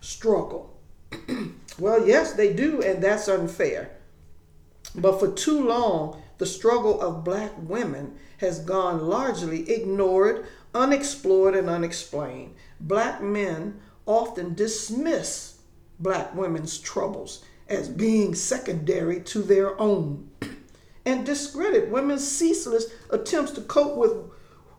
struggle. 0.00 0.76
well, 1.78 2.06
yes, 2.06 2.34
they 2.34 2.52
do, 2.52 2.82
and 2.82 3.02
that's 3.02 3.28
unfair. 3.28 3.90
But 4.94 5.18
for 5.20 5.30
too 5.30 5.66
long, 5.66 6.20
the 6.38 6.46
struggle 6.46 7.00
of 7.00 7.24
black 7.24 7.52
women 7.58 8.16
has 8.38 8.60
gone 8.60 9.06
largely 9.06 9.70
ignored, 9.70 10.46
unexplored, 10.74 11.54
and 11.54 11.68
unexplained. 11.68 12.54
Black 12.80 13.22
men 13.22 13.80
often 14.06 14.54
dismiss 14.54 15.58
black 15.98 16.34
women's 16.34 16.78
troubles 16.78 17.44
as 17.68 17.88
being 17.88 18.34
secondary 18.34 19.20
to 19.20 19.42
their 19.42 19.78
own 19.80 20.30
and 21.06 21.24
discredit 21.24 21.90
women's 21.90 22.26
ceaseless 22.26 22.86
attempts 23.10 23.52
to 23.52 23.60
cope 23.62 23.96
with 23.96 24.12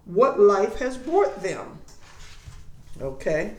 what 0.06 0.40
life 0.40 0.78
has 0.78 0.98
brought 0.98 1.42
them. 1.42 1.80
Okay? 3.02 3.56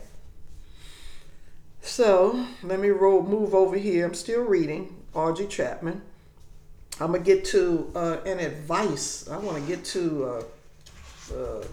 So 1.82 2.46
let 2.62 2.78
me 2.78 2.88
roll, 2.88 3.22
move 3.22 3.54
over 3.54 3.76
here. 3.76 4.06
I'm 4.06 4.14
still 4.14 4.42
reading 4.42 4.94
Audrey 5.14 5.46
Chapman. 5.46 6.02
I'm 7.00 7.12
gonna 7.12 7.24
get 7.24 7.44
to 7.46 7.90
uh, 7.94 8.18
an 8.24 8.38
advice. 8.38 9.28
I 9.28 9.36
want 9.38 9.58
to 9.58 9.68
get 9.68 9.84
to 9.86 10.24
uh, 10.24 11.34
uh, 11.34 11.64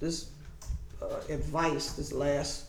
this 0.00 0.30
uh, 1.02 1.20
advice, 1.28 1.92
this 1.92 2.12
last 2.12 2.66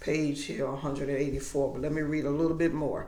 page 0.00 0.44
here, 0.44 0.66
184. 0.66 1.72
But 1.72 1.82
let 1.82 1.92
me 1.92 2.02
read 2.02 2.24
a 2.24 2.30
little 2.30 2.56
bit 2.56 2.74
more. 2.74 3.06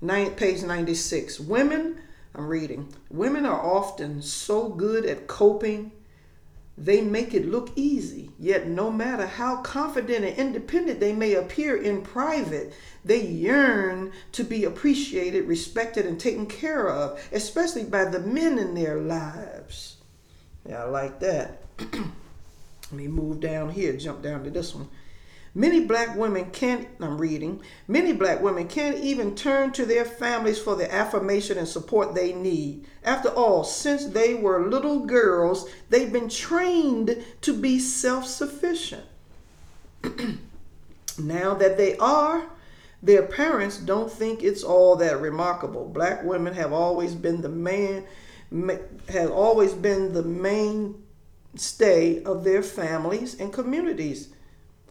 Nine, 0.00 0.30
page 0.32 0.62
96. 0.62 1.40
Women 1.40 2.00
I'm 2.34 2.46
reading. 2.46 2.92
Women 3.10 3.46
are 3.46 3.60
often 3.60 4.22
so 4.22 4.68
good 4.68 5.04
at 5.04 5.26
coping, 5.26 5.92
they 6.80 7.00
make 7.00 7.34
it 7.34 7.48
look 7.48 7.70
easy. 7.74 8.30
Yet, 8.38 8.68
no 8.68 8.90
matter 8.90 9.26
how 9.26 9.56
confident 9.62 10.24
and 10.24 10.38
independent 10.38 11.00
they 11.00 11.12
may 11.12 11.34
appear 11.34 11.76
in 11.76 12.02
private, 12.02 12.72
they 13.04 13.26
yearn 13.26 14.12
to 14.32 14.44
be 14.44 14.64
appreciated, 14.64 15.48
respected, 15.48 16.06
and 16.06 16.20
taken 16.20 16.46
care 16.46 16.88
of, 16.88 17.20
especially 17.32 17.84
by 17.84 18.04
the 18.04 18.20
men 18.20 18.58
in 18.58 18.74
their 18.74 19.00
lives. 19.00 19.96
Yeah, 20.68 20.84
I 20.84 20.88
like 20.88 21.18
that. 21.20 21.62
Let 21.78 22.92
me 22.92 23.08
move 23.08 23.40
down 23.40 23.70
here, 23.70 23.96
jump 23.96 24.22
down 24.22 24.44
to 24.44 24.50
this 24.50 24.74
one. 24.74 24.88
Many 25.54 25.80
black 25.80 26.14
women 26.16 26.50
can't, 26.50 26.88
I'm 27.00 27.18
reading, 27.18 27.62
many 27.86 28.12
black 28.12 28.42
women 28.42 28.68
can't 28.68 28.98
even 28.98 29.34
turn 29.34 29.72
to 29.72 29.86
their 29.86 30.04
families 30.04 30.58
for 30.58 30.76
the 30.76 30.92
affirmation 30.92 31.56
and 31.58 31.66
support 31.66 32.14
they 32.14 32.32
need. 32.32 32.86
After 33.02 33.30
all, 33.30 33.64
since 33.64 34.06
they 34.06 34.34
were 34.34 34.68
little 34.68 35.06
girls, 35.06 35.68
they've 35.88 36.12
been 36.12 36.28
trained 36.28 37.24
to 37.40 37.54
be 37.54 37.78
self 37.78 38.26
sufficient. 38.26 39.04
now 41.18 41.54
that 41.54 41.78
they 41.78 41.96
are, 41.96 42.44
their 43.02 43.22
parents 43.22 43.78
don't 43.78 44.12
think 44.12 44.42
it's 44.42 44.62
all 44.62 44.96
that 44.96 45.20
remarkable. 45.20 45.88
Black 45.88 46.24
women 46.24 46.52
have 46.54 46.72
always 46.72 47.14
been 47.14 47.40
the 47.40 47.48
man, 47.48 48.04
have 49.08 49.30
always 49.30 49.72
been 49.72 50.12
the 50.12 50.22
mainstay 51.54 52.22
of 52.24 52.44
their 52.44 52.62
families 52.62 53.34
and 53.40 53.52
communities 53.52 54.28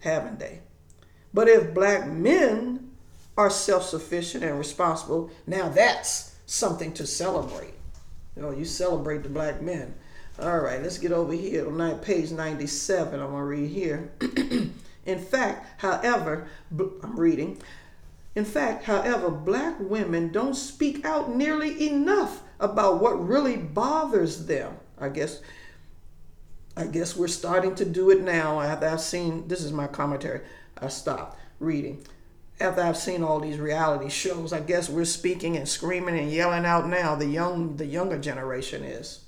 haven't 0.01 0.39
they? 0.39 0.59
But 1.33 1.47
if 1.47 1.73
black 1.73 2.07
men 2.07 2.91
are 3.37 3.49
self 3.49 3.83
sufficient 3.83 4.43
and 4.43 4.57
responsible, 4.57 5.29
now 5.45 5.69
that's 5.69 6.35
something 6.45 6.93
to 6.93 7.05
celebrate. 7.05 7.73
You 8.35 8.41
know, 8.41 8.51
you 8.51 8.65
celebrate 8.65 9.23
the 9.23 9.29
black 9.29 9.61
men. 9.61 9.93
All 10.39 10.59
right, 10.59 10.81
let's 10.81 10.99
get 10.99 11.11
over 11.11 11.33
here 11.33 11.67
on 11.67 11.99
page 11.99 12.31
97. 12.31 13.19
I'm 13.19 13.31
going 13.31 13.37
to 13.37 13.43
read 13.43 13.69
here. 13.69 14.11
In 15.05 15.19
fact, 15.19 15.81
however, 15.81 16.47
I'm 16.71 17.19
reading. 17.19 17.59
In 18.35 18.45
fact, 18.45 18.83
however, 18.83 19.31
black 19.31 19.79
women 19.79 20.31
don't 20.31 20.53
speak 20.53 21.03
out 21.03 21.33
nearly 21.33 21.87
enough 21.87 22.43
about 22.59 23.01
what 23.01 23.27
really 23.27 23.57
bothers 23.57 24.45
them. 24.45 24.77
I 24.99 25.09
guess 25.09 25.41
I 26.77 26.85
guess 26.85 27.15
we're 27.15 27.27
starting 27.27 27.73
to 27.75 27.85
do 27.85 28.11
it 28.11 28.21
now. 28.21 28.61
After 28.61 28.87
I've 28.87 29.01
seen, 29.01 29.47
this 29.47 29.63
is 29.63 29.71
my 29.71 29.87
commentary. 29.87 30.41
I 30.79 30.89
stopped 30.89 31.39
reading. 31.59 32.05
After 32.59 32.81
I've 32.81 32.97
seen 32.97 33.23
all 33.23 33.39
these 33.39 33.57
reality 33.57 34.09
shows, 34.09 34.53
I 34.53 34.59
guess 34.59 34.87
we're 34.87 35.05
speaking 35.05 35.57
and 35.57 35.67
screaming 35.67 36.19
and 36.19 36.31
yelling 36.31 36.65
out 36.65 36.87
now. 36.87 37.15
The 37.15 37.25
young, 37.25 37.77
the 37.77 37.85
younger 37.87 38.19
generation 38.19 38.83
is. 38.83 39.25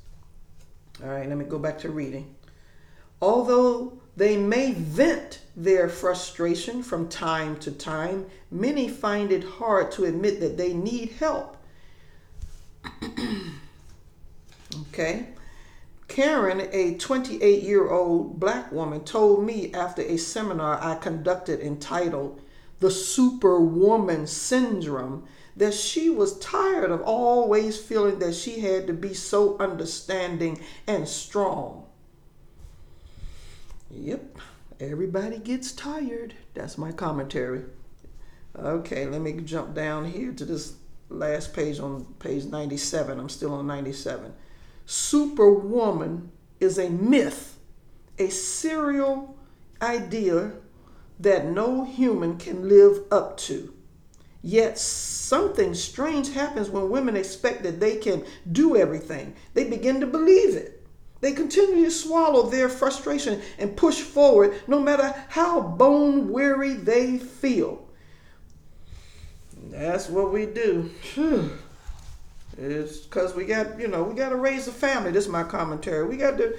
All 1.04 1.10
right, 1.10 1.28
let 1.28 1.38
me 1.38 1.46
go 1.46 1.58
back 1.58 1.80
to 1.80 1.90
reading. 1.90 2.36
Although 3.20 3.94
they 4.16 4.38
may 4.38 4.74
vent 4.74 5.42
their 5.56 5.90
frustration 5.90 6.84
from 6.84 7.10
time 7.10 7.58
to 7.60 7.72
time, 7.72 8.28
many 8.52 8.88
find 8.88 9.32
it 9.32 9.44
hard 9.44 9.92
to 9.94 10.06
admit 10.06 10.40
that 10.40 10.56
they 10.56 10.74
need 10.74 11.14
help. 11.14 11.58
okay. 14.90 15.30
Karen, 16.10 16.68
a 16.74 16.96
28 16.96 17.64
year 17.64 17.90
old 17.90 18.40
black 18.40 18.72
woman, 18.72 19.04
told 19.06 19.46
me 19.46 19.72
after 19.74 20.02
a 20.02 20.18
seminar 20.18 20.84
I 20.84 20.96
conducted 20.96 21.62
entitled 21.62 22.42
The 22.80 22.92
Superwoman 22.92 24.28
Syndrome 24.28 25.26
that 25.56 25.74
she 25.74 26.10
was 26.10 26.40
tired 26.40 26.90
of 26.92 27.02
always 27.02 27.80
feeling 27.80 28.20
that 28.20 28.34
she 28.34 28.60
had 28.60 28.88
to 28.88 28.94
be 28.94 29.14
so 29.14 29.58
understanding 29.60 30.60
and 30.88 31.08
strong. 31.08 31.86
Yep, 33.92 34.38
everybody 34.80 35.38
gets 35.38 35.72
tired. 35.72 36.34
That's 36.54 36.78
my 36.78 36.92
commentary. 36.92 37.64
Okay, 38.58 39.06
let 39.06 39.22
me 39.22 39.34
jump 39.34 39.76
down 39.76 40.06
here 40.06 40.32
to 40.32 40.46
this 40.46 40.74
last 41.10 41.54
page 41.54 41.80
on 41.80 42.06
page 42.20 42.46
97. 42.46 43.20
I'm 43.20 43.30
still 43.30 43.54
on 43.54 43.68
97. 43.68 44.34
Superwoman 44.90 46.32
is 46.60 46.80
a 46.80 46.90
myth, 46.90 47.60
a 48.18 48.30
serial 48.30 49.38
idea 49.84 50.54
that 51.20 51.46
no 51.46 51.84
human 51.84 52.40
can 52.40 52.68
live 52.68 53.04
up 53.12 53.38
to. 53.38 53.72
Yet 54.42 54.80
something 54.80 55.76
strange 55.76 56.34
happens 56.34 56.72
when 56.72 56.90
women 56.90 57.16
expect 57.16 57.62
that 57.62 57.80
they 57.80 57.98
can 57.98 58.26
do 58.52 58.76
everything. 58.76 59.36
They 59.54 59.70
begin 59.70 60.00
to 60.00 60.08
believe 60.08 60.56
it. 60.56 60.84
They 61.22 61.34
continue 61.34 61.86
to 61.86 61.92
swallow 61.92 62.50
their 62.50 62.68
frustration 62.68 63.44
and 63.60 63.78
push 63.78 64.02
forward 64.02 64.56
no 64.66 64.80
matter 64.80 65.14
how 65.28 65.62
bone 65.62 66.30
weary 66.30 66.74
they 66.74 67.20
feel. 67.20 67.88
That's 69.70 70.10
what 70.10 70.34
we 70.34 70.48
do. 70.48 70.90
It's 72.60 72.98
because 72.98 73.36
we 73.36 73.46
got, 73.46 73.80
you 73.80 73.88
know, 73.88 74.04
we 74.04 74.16
got 74.16 74.30
to 74.30 74.36
raise 74.36 74.68
a 74.68 74.72
family. 74.72 75.12
This 75.12 75.26
is 75.26 75.32
my 75.32 75.44
commentary. 75.44 76.06
We 76.06 76.18
got 76.18 76.38
to 76.38 76.58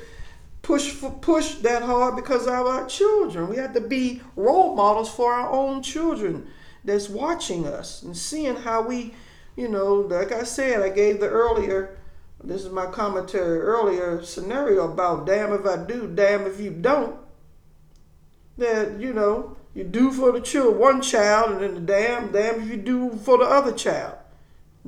push 0.62 0.90
for 0.90 1.10
push 1.10 1.56
that 1.56 1.82
hard 1.82 2.16
because 2.16 2.46
of 2.46 2.66
our 2.66 2.86
children. 2.86 3.48
We 3.48 3.56
have 3.56 3.74
to 3.74 3.80
be 3.80 4.22
role 4.36 4.74
models 4.74 5.10
for 5.10 5.32
our 5.32 5.50
own 5.50 5.82
children 5.82 6.48
that's 6.84 7.08
watching 7.08 7.66
us 7.66 8.02
and 8.02 8.16
seeing 8.16 8.56
how 8.56 8.82
we, 8.82 9.14
you 9.56 9.68
know, 9.68 9.94
like 9.96 10.32
I 10.32 10.44
said, 10.44 10.82
I 10.82 10.88
gave 10.88 11.20
the 11.20 11.28
earlier 11.28 11.96
this 12.42 12.64
is 12.64 12.70
my 12.70 12.86
commentary 12.86 13.60
earlier 13.60 14.22
scenario 14.22 14.90
about 14.90 15.26
damn 15.26 15.52
if 15.52 15.66
I 15.66 15.76
do, 15.76 16.10
damn 16.12 16.46
if 16.46 16.58
you 16.58 16.70
don't. 16.70 17.16
That, 18.56 18.98
you 18.98 19.12
know, 19.12 19.56
you 19.74 19.84
do 19.84 20.10
for 20.10 20.32
the 20.32 20.40
child, 20.40 20.76
one 20.76 21.02
child, 21.02 21.52
and 21.52 21.60
then 21.60 21.74
the 21.74 21.80
damn, 21.80 22.32
damn 22.32 22.62
if 22.62 22.68
you 22.68 22.76
do 22.76 23.10
for 23.16 23.38
the 23.38 23.44
other 23.44 23.72
child. 23.72 24.16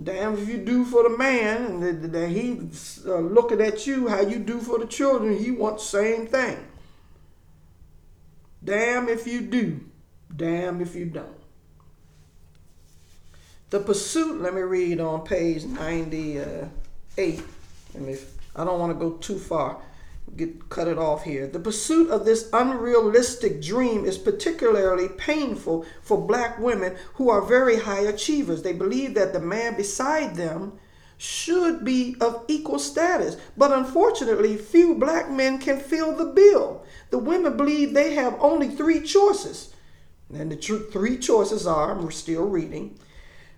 Damn 0.00 0.38
if 0.38 0.48
you 0.48 0.58
do 0.58 0.84
for 0.84 1.02
the 1.08 1.16
man, 1.16 1.82
and 1.82 2.12
that 2.12 2.28
he's 2.28 3.02
uh, 3.06 3.18
looking 3.18 3.60
at 3.60 3.86
you 3.86 4.08
how 4.08 4.20
you 4.20 4.38
do 4.38 4.60
for 4.60 4.78
the 4.78 4.86
children. 4.86 5.36
He 5.36 5.50
wants 5.50 5.90
the 5.90 5.98
same 5.98 6.26
thing. 6.26 6.66
Damn 8.64 9.08
if 9.08 9.26
you 9.26 9.42
do, 9.42 9.80
damn 10.34 10.80
if 10.80 10.94
you 10.94 11.06
don't. 11.06 11.38
The 13.70 13.80
pursuit, 13.80 14.40
let 14.40 14.54
me 14.54 14.62
read 14.62 15.00
on 15.00 15.24
page 15.24 15.64
90. 15.64 16.40
Uh, 16.40 16.66
8. 17.16 17.42
And 17.94 18.08
if 18.08 18.32
I 18.56 18.64
don't 18.64 18.78
want 18.78 18.92
to 18.92 18.98
go 18.98 19.16
too 19.16 19.38
far, 19.38 19.80
get 20.36 20.68
cut 20.68 20.88
it 20.88 20.98
off 20.98 21.24
here. 21.24 21.46
The 21.46 21.60
pursuit 21.60 22.10
of 22.10 22.24
this 22.24 22.48
unrealistic 22.52 23.60
dream 23.60 24.04
is 24.04 24.18
particularly 24.18 25.08
painful 25.08 25.84
for 26.02 26.26
black 26.26 26.58
women 26.58 26.96
who 27.14 27.28
are 27.28 27.42
very 27.42 27.80
high 27.80 28.00
achievers. 28.00 28.62
They 28.62 28.72
believe 28.72 29.14
that 29.14 29.32
the 29.32 29.40
man 29.40 29.76
beside 29.76 30.36
them 30.36 30.78
should 31.18 31.84
be 31.84 32.16
of 32.20 32.44
equal 32.48 32.78
status. 32.78 33.36
But 33.56 33.72
unfortunately, 33.72 34.56
few 34.56 34.94
black 34.96 35.30
men 35.30 35.58
can 35.58 35.78
fill 35.78 36.16
the 36.16 36.24
bill. 36.24 36.84
The 37.10 37.18
women 37.18 37.56
believe 37.56 37.94
they 37.94 38.14
have 38.14 38.36
only 38.40 38.68
three 38.68 39.02
choices. 39.02 39.72
And 40.34 40.50
the 40.50 40.56
tr- 40.56 40.90
three 40.90 41.18
choices 41.18 41.66
are, 41.66 41.94
we're 41.94 42.10
still 42.10 42.48
reading, 42.48 42.98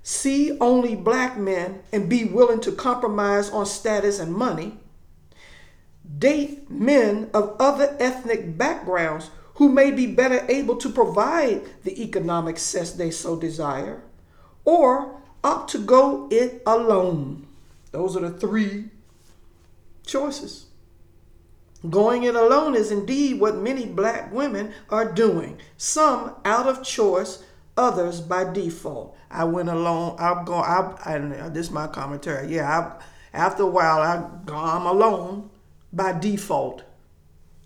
see 0.02 0.58
only 0.60 0.94
black 0.94 1.38
men 1.38 1.80
and 1.92 2.10
be 2.10 2.24
willing 2.24 2.60
to 2.60 2.72
compromise 2.72 3.48
on 3.50 3.64
status 3.64 4.18
and 4.18 4.34
money, 4.34 4.78
date 6.18 6.70
men 6.70 7.30
of 7.34 7.56
other 7.58 7.96
ethnic 7.98 8.56
backgrounds 8.56 9.30
who 9.54 9.68
may 9.68 9.90
be 9.90 10.06
better 10.06 10.44
able 10.48 10.76
to 10.76 10.88
provide 10.88 11.62
the 11.84 12.02
economic 12.02 12.58
success 12.58 12.92
they 12.92 13.10
so 13.10 13.36
desire, 13.36 14.02
or 14.64 15.20
opt 15.42 15.70
to 15.70 15.78
go 15.78 16.28
it 16.30 16.62
alone. 16.66 17.46
Those 17.92 18.16
are 18.16 18.20
the 18.20 18.30
three 18.30 18.86
choices. 20.04 20.66
Going 21.88 22.22
it 22.22 22.34
alone 22.34 22.74
is 22.74 22.90
indeed 22.90 23.40
what 23.40 23.56
many 23.56 23.84
black 23.86 24.32
women 24.32 24.72
are 24.88 25.12
doing, 25.12 25.58
some 25.76 26.34
out 26.44 26.66
of 26.66 26.82
choice, 26.82 27.44
others 27.76 28.20
by 28.20 28.50
default. 28.50 29.16
I 29.30 29.44
went 29.44 29.68
alone. 29.68 30.16
I'm 30.18 30.44
going. 30.44 30.64
I, 30.64 30.94
and 31.06 31.54
this 31.54 31.66
is 31.66 31.72
my 31.72 31.86
commentary. 31.86 32.54
Yeah, 32.54 32.68
I, 32.68 33.02
after 33.36 33.64
a 33.64 33.66
while, 33.66 34.00
I 34.00 34.50
I'm 34.50 34.86
alone 34.86 35.50
by 35.94 36.18
default, 36.18 36.82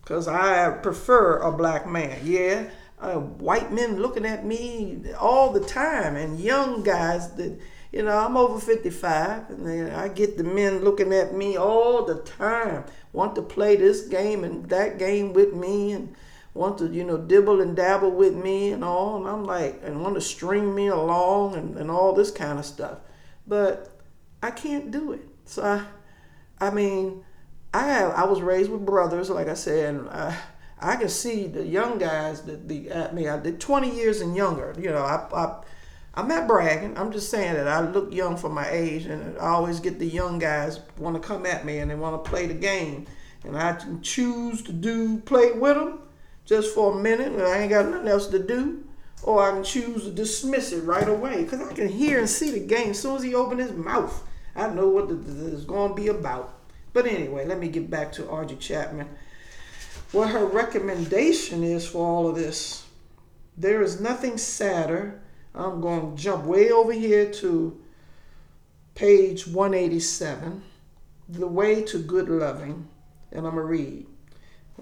cause 0.04 0.28
I 0.28 0.70
prefer 0.70 1.38
a 1.38 1.52
black 1.52 1.86
man. 1.86 2.20
Yeah, 2.24 2.70
uh, 3.00 3.14
white 3.16 3.72
men 3.72 4.00
looking 4.00 4.26
at 4.26 4.44
me 4.44 5.02
all 5.18 5.52
the 5.52 5.64
time, 5.64 6.16
and 6.16 6.40
young 6.40 6.82
guys 6.82 7.32
that 7.34 7.58
you 7.92 8.02
know 8.02 8.16
I'm 8.16 8.36
over 8.36 8.60
55, 8.60 9.50
and 9.50 9.92
I 9.92 10.08
get 10.08 10.36
the 10.36 10.44
men 10.44 10.84
looking 10.84 11.12
at 11.12 11.34
me 11.34 11.56
all 11.56 12.04
the 12.04 12.16
time, 12.22 12.84
want 13.12 13.34
to 13.36 13.42
play 13.42 13.76
this 13.76 14.02
game 14.02 14.44
and 14.44 14.68
that 14.68 14.98
game 14.98 15.32
with 15.32 15.54
me, 15.54 15.92
and 15.92 16.14
want 16.58 16.78
to, 16.78 16.88
you 16.88 17.04
know, 17.04 17.16
dibble 17.16 17.60
and 17.60 17.76
dabble 17.76 18.10
with 18.10 18.34
me 18.34 18.72
and 18.72 18.84
all. 18.84 19.16
And 19.16 19.28
I'm 19.28 19.44
like, 19.44 19.80
and 19.84 20.02
want 20.02 20.16
to 20.16 20.20
string 20.20 20.74
me 20.74 20.88
along 20.88 21.54
and, 21.54 21.76
and 21.76 21.90
all 21.90 22.12
this 22.12 22.30
kind 22.30 22.58
of 22.58 22.64
stuff. 22.64 22.98
But 23.46 23.96
I 24.42 24.50
can't 24.50 24.90
do 24.90 25.12
it. 25.12 25.26
So 25.46 25.62
I, 25.62 25.84
I 26.66 26.70
mean, 26.70 27.24
I 27.72 27.87
have, 27.87 28.12
I 28.12 28.24
was 28.24 28.40
raised 28.40 28.70
with 28.70 28.85
brothers, 28.85 29.31
like 29.31 29.48
I 29.48 29.54
said, 29.54 29.94
and 29.94 30.09
I, 30.09 30.37
I 30.81 30.96
can 30.96 31.09
see 31.09 31.46
the 31.46 31.64
young 31.64 31.98
guys 31.98 32.42
that 32.42 32.66
be 32.66 32.90
at 32.90 33.14
me. 33.14 33.28
I 33.28 33.38
did 33.38 33.61
20 33.61 33.94
years 33.94 34.20
and 34.20 34.35
younger. 34.35 34.74
You 34.78 34.90
know, 34.90 35.02
I, 35.02 35.26
I, 35.35 35.62
I'm 36.14 36.28
not 36.28 36.48
bragging. 36.48 36.96
I'm 36.96 37.12
just 37.12 37.31
saying 37.31 37.54
that 37.54 37.68
I 37.68 37.81
look 37.81 38.12
young 38.12 38.37
for 38.37 38.48
my 38.48 38.68
age, 38.70 39.07
and 39.07 39.37
I 39.38 39.48
always 39.48 39.81
get 39.81 39.98
the 39.98 40.07
young 40.07 40.38
guys 40.38 40.81
want 40.96 41.20
to 41.20 41.26
come 41.26 41.46
at 41.46 41.64
me 41.64 41.78
and 41.78 41.90
they 41.90 41.94
want 41.94 42.24
to 42.24 42.31
play 42.31 42.46
the 42.46 42.54
game, 42.54 43.07
and 43.44 43.57
I 43.57 43.74
can 43.74 44.02
choose 44.02 44.62
to 44.62 44.72
do 44.72 45.18
play 45.18 45.52
with 45.52 45.76
them 45.76 46.00
just 46.48 46.74
for 46.74 46.98
a 46.98 47.02
minute 47.02 47.31
and 47.31 47.42
I 47.42 47.59
ain't 47.59 47.70
got 47.70 47.87
nothing 47.87 48.09
else 48.09 48.26
to 48.28 48.38
do. 48.38 48.85
Or 49.22 49.42
I 49.46 49.50
can 49.52 49.64
choose 49.64 50.04
to 50.04 50.11
dismiss 50.11 50.72
it 50.72 50.85
right 50.85 51.09
away 51.09 51.42
because 51.42 51.61
I 51.61 51.72
can 51.74 51.88
hear 51.88 52.20
and 52.20 52.28
see 52.28 52.50
the 52.52 52.61
game. 52.61 52.90
As 52.90 53.00
soon 53.00 53.16
as 53.16 53.22
he 53.22 53.35
opened 53.35 53.61
his 53.61 53.72
mouth, 53.72 54.26
I 54.57 54.68
know 54.68 54.88
what 54.88 55.11
it's 55.11 55.64
going 55.64 55.90
to 55.90 55.94
be 55.94 56.09
about. 56.09 56.57
But 56.98 57.06
anyway, 57.06 57.46
let 57.46 57.61
me 57.61 57.68
get 57.68 57.88
back 57.88 58.11
to 58.14 58.24
Argie 58.24 58.58
Chapman. 58.58 59.08
What 60.11 60.30
her 60.30 60.44
recommendation 60.44 61.62
is 61.62 61.87
for 61.87 62.04
all 62.04 62.26
of 62.26 62.34
this. 62.34 62.87
There 63.56 63.82
is 63.82 64.00
nothing 64.00 64.37
sadder. 64.37 65.20
I'm 65.54 65.80
going 65.80 66.16
to 66.16 66.20
jump 66.20 66.44
way 66.44 66.72
over 66.72 66.92
here 66.92 67.30
to 67.34 67.80
page 68.96 69.46
187. 69.46 70.61
The 71.28 71.46
Way 71.46 71.82
to 71.82 71.98
Good 72.00 72.28
Loving. 72.28 72.88
And 73.30 73.46
I'm 73.46 73.54
going 73.54 73.64
to 73.64 73.70
read 73.70 74.06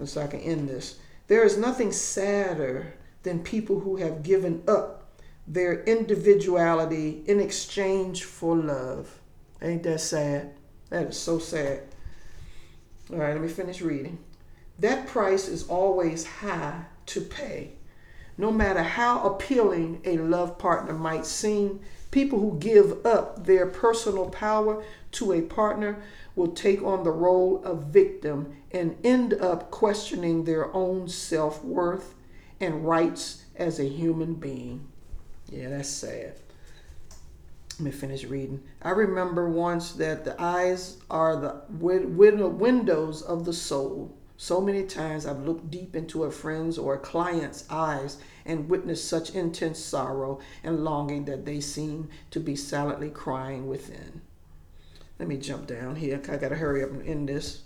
so 0.03 0.19
I 0.19 0.25
can 0.25 0.39
end 0.39 0.67
this. 0.67 0.97
There 1.27 1.43
is 1.43 1.55
nothing 1.55 1.91
sadder 1.91 2.95
than 3.21 3.43
people 3.43 3.81
who 3.81 3.97
have 3.97 4.23
given 4.23 4.63
up 4.67 5.19
their 5.47 5.83
individuality 5.83 7.21
in 7.27 7.39
exchange 7.39 8.23
for 8.23 8.55
love. 8.55 9.19
Ain't 9.61 9.83
that 9.83 10.01
sad? 10.01 10.55
That 10.89 11.09
is 11.09 11.19
so 11.19 11.37
sad. 11.37 11.83
All 13.11 13.19
right, 13.19 13.33
let 13.33 13.41
me 13.41 13.47
finish 13.47 13.81
reading. 13.81 14.19
That 14.79 15.07
price 15.07 15.47
is 15.47 15.67
always 15.67 16.25
high 16.25 16.83
to 17.07 17.21
pay. 17.21 17.71
No 18.37 18.51
matter 18.51 18.83
how 18.83 19.23
appealing 19.23 20.01
a 20.03 20.17
love 20.17 20.57
partner 20.59 20.93
might 20.93 21.25
seem, 21.25 21.79
people 22.11 22.39
who 22.39 22.59
give 22.59 23.05
up 23.05 23.45
their 23.45 23.65
personal 23.65 24.29
power 24.29 24.83
to 25.13 25.31
a 25.31 25.41
partner 25.41 26.03
will 26.35 26.49
take 26.49 26.83
on 26.83 27.03
the 27.03 27.11
role 27.11 27.63
of 27.63 27.85
victim 27.85 28.55
and 28.71 28.97
end 29.03 29.33
up 29.33 29.71
questioning 29.71 30.43
their 30.43 30.73
own 30.75 31.07
self 31.07 31.63
worth 31.63 32.13
and 32.59 32.85
rights 32.85 33.43
as 33.55 33.79
a 33.79 33.87
human 33.87 34.33
being. 34.33 34.85
Yeah, 35.49 35.69
that's 35.69 35.89
sad. 35.89 36.35
Let 37.79 37.85
me 37.85 37.91
finish 37.91 38.23
reading. 38.23 38.63
I 38.81 38.89
remember 38.89 39.47
once 39.47 39.91
that 39.93 40.25
the 40.25 40.35
eyes 40.41 40.97
are 41.11 41.35
the 41.35 41.61
windows 41.69 43.21
of 43.21 43.45
the 43.45 43.53
soul. 43.53 44.17
So 44.35 44.59
many 44.61 44.83
times 44.83 45.27
I've 45.27 45.45
looked 45.45 45.69
deep 45.69 45.95
into 45.95 46.23
a 46.23 46.31
friend's 46.31 46.79
or 46.79 46.95
a 46.95 46.99
client's 46.99 47.65
eyes 47.69 48.17
and 48.45 48.67
witnessed 48.67 49.07
such 49.07 49.35
intense 49.35 49.77
sorrow 49.77 50.39
and 50.63 50.83
longing 50.83 51.25
that 51.25 51.45
they 51.45 51.59
seem 51.59 52.09
to 52.31 52.39
be 52.39 52.55
silently 52.55 53.11
crying 53.11 53.67
within. 53.67 54.21
Let 55.19 55.27
me 55.27 55.37
jump 55.37 55.67
down 55.67 55.97
here. 55.97 56.19
I 56.29 56.37
got 56.37 56.49
to 56.49 56.55
hurry 56.55 56.83
up 56.83 56.89
and 56.89 57.07
end 57.07 57.29
this. 57.29 57.61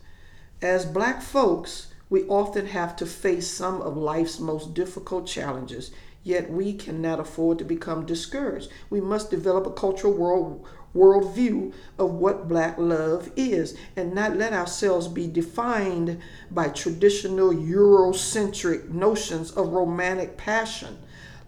As 0.61 0.85
black 0.85 1.21
folks, 1.21 1.87
we 2.09 2.23
often 2.23 2.65
have 2.67 2.97
to 2.97 3.05
face 3.05 3.47
some 3.47 3.81
of 3.81 3.95
life's 3.95 4.39
most 4.39 4.73
difficult 4.73 5.25
challenges, 5.25 5.91
yet 6.23 6.51
we 6.51 6.73
cannot 6.73 7.19
afford 7.19 7.57
to 7.59 7.65
become 7.65 8.05
discouraged. 8.05 8.69
We 8.89 9.01
must 9.01 9.31
develop 9.31 9.65
a 9.65 9.71
cultural 9.71 10.13
world 10.13 10.65
worldview 10.93 11.73
of 11.97 12.11
what 12.11 12.49
black 12.49 12.77
love 12.77 13.31
is 13.37 13.77
and 13.95 14.13
not 14.13 14.35
let 14.35 14.51
ourselves 14.53 15.07
be 15.07 15.25
defined 15.25 16.19
by 16.49 16.67
traditional 16.67 17.51
Eurocentric 17.51 18.89
notions 18.89 19.51
of 19.51 19.69
romantic 19.69 20.35
passion. 20.35 20.97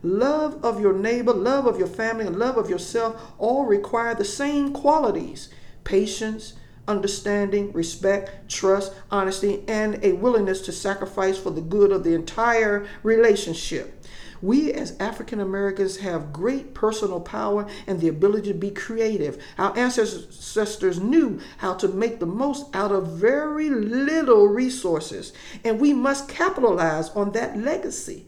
Love 0.02 0.64
of 0.64 0.82
your 0.82 0.94
neighbor, 0.94 1.34
love 1.34 1.66
of 1.66 1.78
your 1.78 1.88
family, 1.88 2.26
and 2.26 2.38
love 2.38 2.58
of 2.58 2.70
yourself 2.70 3.34
all 3.38 3.66
require 3.66 4.16
the 4.16 4.26
same 4.26 4.74
qualities 4.74 5.50
patience, 5.84 6.54
understanding, 6.88 7.72
respect, 7.74 8.50
trust, 8.50 8.94
honesty, 9.12 9.64
and 9.68 10.00
a 10.04 10.14
willingness 10.14 10.62
to 10.62 10.72
sacrifice 10.72 11.38
for 11.38 11.50
the 11.50 11.62
good 11.62 11.92
of 11.92 12.04
the 12.04 12.14
entire 12.14 12.88
relationship. 13.04 14.03
We 14.44 14.74
as 14.74 14.98
African 15.00 15.40
Americans 15.40 15.98
have 16.00 16.34
great 16.34 16.74
personal 16.74 17.22
power 17.22 17.66
and 17.88 18.02
the 18.02 18.10
ability 18.10 18.50
to 18.50 18.54
be 18.54 18.72
creative. 18.72 19.42
Our 19.58 19.76
ancestors 19.78 21.00
knew 21.00 21.40
how 21.60 21.76
to 21.76 21.88
make 21.88 22.20
the 22.20 22.26
most 22.26 22.66
out 22.76 22.92
of 22.92 23.08
very 23.08 23.70
little 23.70 24.48
resources, 24.48 25.32
and 25.64 25.80
we 25.80 25.94
must 25.94 26.28
capitalize 26.28 27.10
on 27.12 27.32
that 27.32 27.58
legacy. 27.58 28.28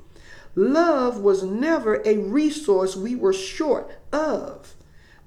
Love 0.55 1.19
was 1.19 1.43
never 1.43 2.01
a 2.05 2.15
resource 2.19 2.95
we 2.95 3.13
were 3.13 3.33
short 3.33 3.91
of. 4.13 4.73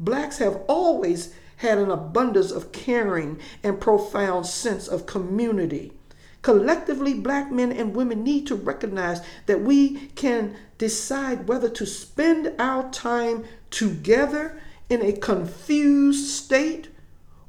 Blacks 0.00 0.38
have 0.38 0.62
always 0.68 1.34
had 1.56 1.76
an 1.76 1.90
abundance 1.90 2.50
of 2.50 2.72
caring 2.72 3.38
and 3.62 3.78
profound 3.78 4.46
sense 4.46 4.88
of 4.88 5.04
community. 5.04 5.92
Collectively, 6.40 7.12
black 7.12 7.52
men 7.52 7.72
and 7.72 7.94
women 7.94 8.22
need 8.22 8.46
to 8.46 8.54
recognize 8.54 9.20
that 9.44 9.60
we 9.60 10.06
can 10.14 10.56
decide 10.78 11.48
whether 11.48 11.68
to 11.68 11.84
spend 11.84 12.52
our 12.58 12.90
time 12.90 13.44
together 13.70 14.60
in 14.88 15.02
a 15.02 15.12
confused 15.12 16.28
state 16.28 16.88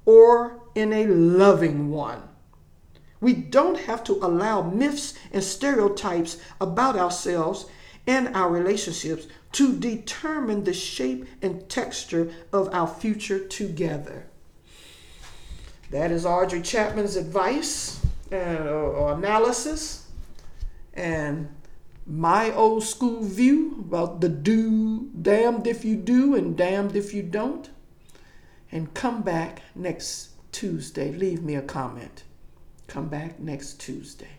or 0.06 0.60
in 0.76 0.92
a 0.92 1.06
loving 1.08 1.92
one. 1.92 2.24
We 3.22 3.34
don't 3.34 3.82
have 3.82 4.04
to 4.06 4.14
allow 4.14 4.62
myths 4.62 5.14
and 5.32 5.44
stereotypes 5.44 6.38
about 6.60 6.96
ourselves 6.96 7.66
and 8.08 8.36
our 8.36 8.50
relationships 8.50 9.28
to 9.52 9.78
determine 9.78 10.64
the 10.64 10.74
shape 10.74 11.28
and 11.42 11.68
texture 11.70 12.32
of 12.52 12.74
our 12.74 12.88
future 12.88 13.46
together. 13.46 14.26
That 15.92 16.12
is 16.12 16.26
Audrey 16.26 16.62
Chapman's 16.62 17.16
advice 17.16 18.00
and 18.32 18.68
or, 18.70 19.14
analysis 19.14 20.08
and 20.94 21.50
my 22.10 22.52
old 22.52 22.84
school 22.84 23.22
view 23.24 23.76
about 23.88 24.20
the 24.20 24.30
do 24.30 25.10
damned 25.22 25.68
if 25.68 25.86
you 25.86 25.96
do 25.96 26.34
and 26.36 26.58
damned 26.58 26.96
if 26.96 27.14
you 27.14 27.22
don't. 27.22 27.70
And 28.72 28.94
come 28.94 29.22
back 29.22 29.62
next 29.76 30.30
Tuesday. 30.52 31.12
Leave 31.12 31.44
me 31.44 31.56
a 31.56 31.62
comment. 31.62 32.24
Come 32.88 33.10
back 33.10 33.40
next 33.40 33.80
Tuesday. 33.80 34.39